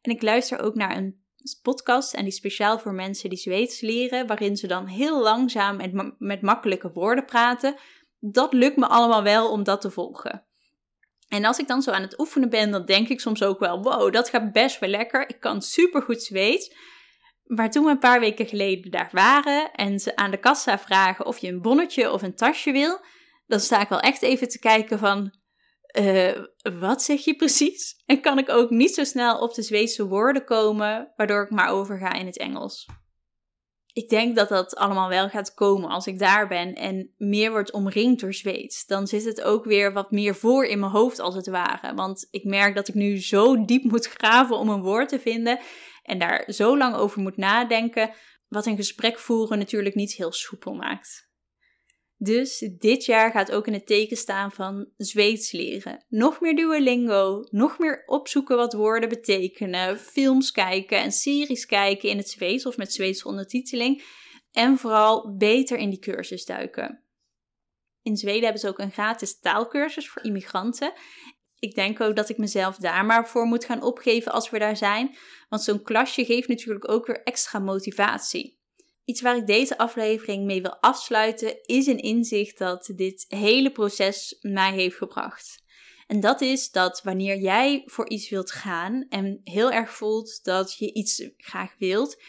En 0.00 0.10
ik 0.10 0.22
luister 0.22 0.60
ook 0.60 0.74
naar 0.74 0.96
een 0.96 1.26
podcast 1.62 2.14
en 2.14 2.22
die 2.22 2.32
speciaal 2.32 2.78
voor 2.78 2.92
mensen 2.92 3.28
die 3.28 3.38
Zweeds 3.38 3.80
leren, 3.80 4.26
waarin 4.26 4.56
ze 4.56 4.66
dan 4.66 4.86
heel 4.86 5.22
langzaam 5.22 5.80
en 5.80 6.14
met 6.18 6.42
makkelijke 6.42 6.90
woorden 6.92 7.24
praten. 7.24 7.76
Dat 8.18 8.52
lukt 8.52 8.76
me 8.76 8.86
allemaal 8.86 9.22
wel 9.22 9.50
om 9.50 9.62
dat 9.62 9.80
te 9.80 9.90
volgen. 9.90 10.46
En 11.28 11.44
als 11.44 11.58
ik 11.58 11.68
dan 11.68 11.82
zo 11.82 11.90
aan 11.90 12.02
het 12.02 12.18
oefenen 12.18 12.50
ben, 12.50 12.70
dan 12.70 12.84
denk 12.84 13.08
ik 13.08 13.20
soms 13.20 13.42
ook 13.42 13.58
wel: 13.58 13.82
wow, 13.82 14.12
dat 14.12 14.28
gaat 14.28 14.52
best 14.52 14.78
wel 14.78 14.90
lekker. 14.90 15.28
Ik 15.28 15.40
kan 15.40 15.62
supergoed 15.62 16.22
Zweeds. 16.22 16.76
Maar 17.44 17.70
toen 17.70 17.84
we 17.84 17.90
een 17.90 17.98
paar 17.98 18.20
weken 18.20 18.46
geleden 18.46 18.90
daar 18.90 19.08
waren 19.12 19.72
en 19.72 19.98
ze 19.98 20.16
aan 20.16 20.30
de 20.30 20.36
kassa 20.36 20.78
vragen 20.78 21.26
of 21.26 21.38
je 21.38 21.48
een 21.48 21.62
bonnetje 21.62 22.12
of 22.12 22.22
een 22.22 22.34
tasje 22.34 22.72
wil, 22.72 23.00
dan 23.46 23.60
sta 23.60 23.80
ik 23.80 23.88
wel 23.88 24.00
echt 24.00 24.22
even 24.22 24.48
te 24.48 24.58
kijken 24.58 24.98
van, 24.98 25.34
uh, 25.98 26.44
wat 26.78 27.02
zeg 27.02 27.24
je 27.24 27.36
precies? 27.36 27.96
En 28.06 28.20
kan 28.20 28.38
ik 28.38 28.48
ook 28.48 28.70
niet 28.70 28.94
zo 28.94 29.04
snel 29.04 29.38
op 29.38 29.54
de 29.54 29.62
Zweedse 29.62 30.06
woorden 30.06 30.44
komen, 30.44 31.12
waardoor 31.16 31.42
ik 31.42 31.50
maar 31.50 31.68
overga 31.68 32.12
in 32.12 32.26
het 32.26 32.38
Engels. 32.38 32.86
Ik 33.92 34.08
denk 34.08 34.36
dat 34.36 34.48
dat 34.48 34.76
allemaal 34.76 35.08
wel 35.08 35.28
gaat 35.28 35.54
komen 35.54 35.90
als 35.90 36.06
ik 36.06 36.18
daar 36.18 36.48
ben 36.48 36.74
en 36.74 37.14
meer 37.16 37.50
wordt 37.50 37.72
omringd 37.72 38.20
door 38.20 38.34
Zweeds. 38.34 38.86
Dan 38.86 39.06
zit 39.06 39.24
het 39.24 39.42
ook 39.42 39.64
weer 39.64 39.92
wat 39.92 40.10
meer 40.10 40.34
voor 40.34 40.64
in 40.64 40.78
mijn 40.78 40.92
hoofd 40.92 41.18
als 41.18 41.34
het 41.34 41.46
ware. 41.46 41.94
Want 41.94 42.28
ik 42.30 42.44
merk 42.44 42.74
dat 42.74 42.88
ik 42.88 42.94
nu 42.94 43.20
zo 43.22 43.64
diep 43.64 43.84
moet 43.84 44.06
graven 44.16 44.56
om 44.56 44.68
een 44.68 44.82
woord 44.82 45.08
te 45.08 45.20
vinden 45.20 45.58
en 46.02 46.18
daar 46.18 46.44
zo 46.46 46.78
lang 46.78 46.94
over 46.94 47.20
moet 47.20 47.36
nadenken, 47.36 48.10
wat 48.48 48.66
een 48.66 48.76
gesprek 48.76 49.18
voeren 49.18 49.58
natuurlijk 49.58 49.94
niet 49.94 50.12
heel 50.12 50.32
soepel 50.32 50.74
maakt. 50.74 51.27
Dus 52.20 52.70
dit 52.78 53.04
jaar 53.04 53.30
gaat 53.30 53.52
ook 53.52 53.66
in 53.66 53.72
het 53.72 53.86
teken 53.86 54.16
staan 54.16 54.52
van 54.52 54.88
Zweeds 54.96 55.52
leren. 55.52 56.04
Nog 56.08 56.40
meer 56.40 56.56
Duolingo, 56.56 57.44
nog 57.50 57.78
meer 57.78 58.02
opzoeken 58.06 58.56
wat 58.56 58.72
woorden 58.72 59.08
betekenen, 59.08 59.98
films 59.98 60.50
kijken 60.50 60.98
en 60.98 61.12
series 61.12 61.66
kijken 61.66 62.08
in 62.08 62.16
het 62.16 62.28
Zweeds 62.28 62.66
of 62.66 62.76
met 62.76 62.92
Zweedse 62.92 63.28
ondertiteling. 63.28 64.02
En 64.52 64.78
vooral 64.78 65.36
beter 65.36 65.78
in 65.78 65.90
die 65.90 65.98
cursus 65.98 66.44
duiken. 66.44 67.02
In 68.02 68.16
Zweden 68.16 68.42
hebben 68.42 68.60
ze 68.60 68.68
ook 68.68 68.78
een 68.78 68.92
gratis 68.92 69.38
taalkursus 69.38 70.08
voor 70.08 70.24
immigranten. 70.24 70.92
Ik 71.58 71.74
denk 71.74 72.00
ook 72.00 72.16
dat 72.16 72.28
ik 72.28 72.38
mezelf 72.38 72.76
daar 72.76 73.04
maar 73.04 73.28
voor 73.28 73.44
moet 73.44 73.64
gaan 73.64 73.82
opgeven 73.82 74.32
als 74.32 74.50
we 74.50 74.58
daar 74.58 74.76
zijn. 74.76 75.16
Want 75.48 75.62
zo'n 75.62 75.82
klasje 75.82 76.24
geeft 76.24 76.48
natuurlijk 76.48 76.90
ook 76.90 77.06
weer 77.06 77.22
extra 77.22 77.58
motivatie. 77.58 78.57
Iets 79.08 79.20
waar 79.20 79.36
ik 79.36 79.46
deze 79.46 79.78
aflevering 79.78 80.44
mee 80.44 80.62
wil 80.62 80.76
afsluiten 80.80 81.62
is 81.62 81.86
een 81.86 81.98
inzicht 81.98 82.58
dat 82.58 82.90
dit 82.94 83.24
hele 83.28 83.70
proces 83.70 84.38
mij 84.40 84.72
heeft 84.72 84.96
gebracht. 84.96 85.62
En 86.06 86.20
dat 86.20 86.40
is 86.40 86.70
dat 86.70 87.02
wanneer 87.02 87.38
jij 87.38 87.82
voor 87.84 88.08
iets 88.08 88.30
wilt 88.30 88.50
gaan 88.50 89.06
en 89.08 89.40
heel 89.44 89.70
erg 89.70 89.90
voelt 89.90 90.44
dat 90.44 90.74
je 90.78 90.92
iets 90.92 91.30
graag 91.36 91.74
wilt, 91.78 92.22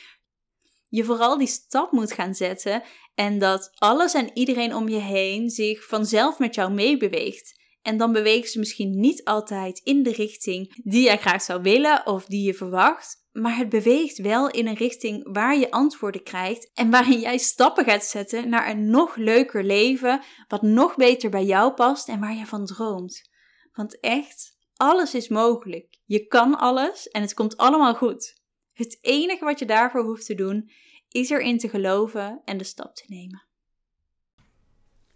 je 0.90 1.04
vooral 1.04 1.38
die 1.38 1.48
stap 1.48 1.92
moet 1.92 2.12
gaan 2.12 2.36
zetten 2.36 2.84
en 3.16 3.40
dat 3.40 3.72
alles 3.76 4.14
en 4.14 4.32
iedereen 4.34 4.76
om 4.76 4.90
je 4.90 5.00
heen 5.00 5.50
zich 5.50 5.86
vanzelf 5.86 6.40
met 6.40 6.56
jou 6.56 6.72
meebeweegt. 6.72 7.60
En 7.82 7.98
dan 7.98 8.12
bewegen 8.12 8.50
ze 8.50 8.60
misschien 8.60 9.00
niet 9.00 9.24
altijd 9.24 9.80
in 9.84 10.04
de 10.04 10.12
richting 10.12 10.82
die 10.84 11.04
jij 11.04 11.18
graag 11.18 11.42
zou 11.42 11.62
willen 11.62 12.06
of 12.06 12.26
die 12.26 12.44
je 12.44 12.54
verwacht, 12.54 13.19
maar 13.42 13.58
het 13.58 13.70
beweegt 13.70 14.18
wel 14.18 14.50
in 14.50 14.68
een 14.68 14.76
richting 14.76 15.34
waar 15.34 15.58
je 15.58 15.72
antwoorden 15.72 16.24
krijgt 16.24 16.72
en 16.74 16.90
waarin 16.90 17.20
jij 17.20 17.38
stappen 17.38 17.86
gaat 17.86 18.06
zetten 18.06 18.50
naar 18.50 18.70
een 18.70 18.90
nog 18.90 19.16
leuker 19.16 19.64
leven, 19.64 20.22
wat 20.48 20.62
nog 20.62 20.96
beter 20.96 21.30
bij 21.30 21.46
jou 21.46 21.74
past 21.74 22.08
en 22.08 22.20
waar 22.20 22.36
je 22.36 22.46
van 22.46 22.66
droomt. 22.66 23.30
Want 23.74 24.00
echt, 24.00 24.58
alles 24.76 25.14
is 25.14 25.28
mogelijk. 25.28 26.00
Je 26.06 26.28
kan 26.28 26.58
alles 26.58 27.08
en 27.08 27.22
het 27.22 27.34
komt 27.34 27.58
allemaal 27.58 27.96
goed. 27.96 28.42
Het 28.74 28.98
enige 29.02 29.46
wat 29.46 29.60
je 29.60 29.66
daarvoor 29.66 30.04
hoeft 30.04 30.26
te 30.26 30.36
doen, 30.36 30.72
is 31.10 31.30
erin 31.30 31.58
te 31.58 31.70
geloven 31.70 32.42
en 32.46 32.58
de 32.58 32.64
stap 32.64 32.96
te 32.96 33.04
nemen. 33.08 33.48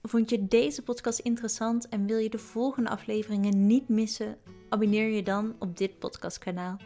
Vond 0.02 0.30
je 0.30 0.48
deze 0.48 0.84
podcast 0.84 1.20
interessant 1.20 1.90
en 1.90 2.06
wil 2.06 2.18
je 2.18 2.30
de 2.30 2.38
volgende 2.38 2.90
afleveringen 2.90 3.68
niet 3.68 3.90
missen? 3.90 4.38
Abonneer 4.70 5.10
je 5.10 5.24
dan 5.24 5.56
op 5.60 5.78
dit 5.78 6.00
podcastkanaal. 6.00 6.78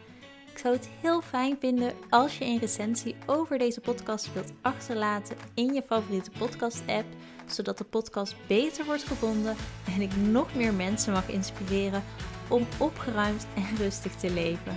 Ik 0.58 0.64
zou 0.64 0.76
het 0.76 0.88
heel 1.00 1.20
fijn 1.20 1.56
vinden 1.60 1.92
als 2.10 2.38
je 2.38 2.44
een 2.44 2.58
recensie 2.58 3.16
over 3.26 3.58
deze 3.58 3.80
podcast 3.80 4.32
wilt 4.32 4.52
achterlaten 4.62 5.36
in 5.54 5.74
je 5.74 5.82
favoriete 5.82 6.30
podcast-app, 6.38 7.06
zodat 7.46 7.78
de 7.78 7.84
podcast 7.84 8.34
beter 8.46 8.84
wordt 8.84 9.02
gevonden 9.02 9.56
en 9.94 10.00
ik 10.00 10.16
nog 10.16 10.54
meer 10.54 10.74
mensen 10.74 11.12
mag 11.12 11.28
inspireren 11.28 12.02
om 12.48 12.66
opgeruimd 12.78 13.46
en 13.54 13.76
rustig 13.76 14.14
te 14.14 14.30
leven. 14.30 14.76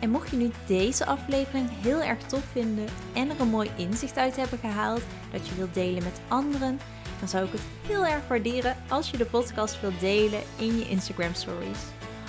En 0.00 0.10
mocht 0.10 0.30
je 0.30 0.36
nu 0.36 0.50
deze 0.66 1.06
aflevering 1.06 1.68
heel 1.82 2.02
erg 2.02 2.22
tof 2.22 2.44
vinden 2.52 2.86
en 3.14 3.30
er 3.30 3.40
een 3.40 3.48
mooi 3.48 3.70
inzicht 3.76 4.16
uit 4.16 4.36
hebben 4.36 4.58
gehaald 4.58 5.02
dat 5.32 5.48
je 5.48 5.54
wilt 5.54 5.74
delen 5.74 6.02
met 6.02 6.20
anderen, 6.28 6.80
dan 7.18 7.28
zou 7.28 7.44
ik 7.44 7.52
het 7.52 7.62
heel 7.86 8.06
erg 8.06 8.28
waarderen 8.28 8.76
als 8.88 9.10
je 9.10 9.16
de 9.16 9.26
podcast 9.26 9.80
wilt 9.80 10.00
delen 10.00 10.42
in 10.58 10.78
je 10.78 10.88
Instagram 10.88 11.34
stories. 11.34 11.80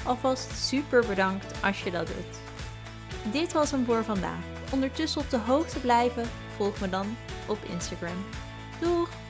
Alvast 0.03 0.57
super 0.57 1.05
bedankt 1.07 1.63
als 1.63 1.83
je 1.83 1.91
dat 1.91 2.07
doet. 2.07 2.50
Dit 3.23 3.53
was 3.53 3.71
hem 3.71 3.85
voor 3.85 4.03
vandaag. 4.03 4.43
Ondertussen 4.71 5.21
op 5.21 5.29
de 5.29 5.37
hoogte 5.37 5.79
blijven, 5.79 6.29
volg 6.55 6.79
me 6.79 6.89
dan 6.89 7.17
op 7.47 7.57
Instagram. 7.63 8.25
Doeg! 8.79 9.20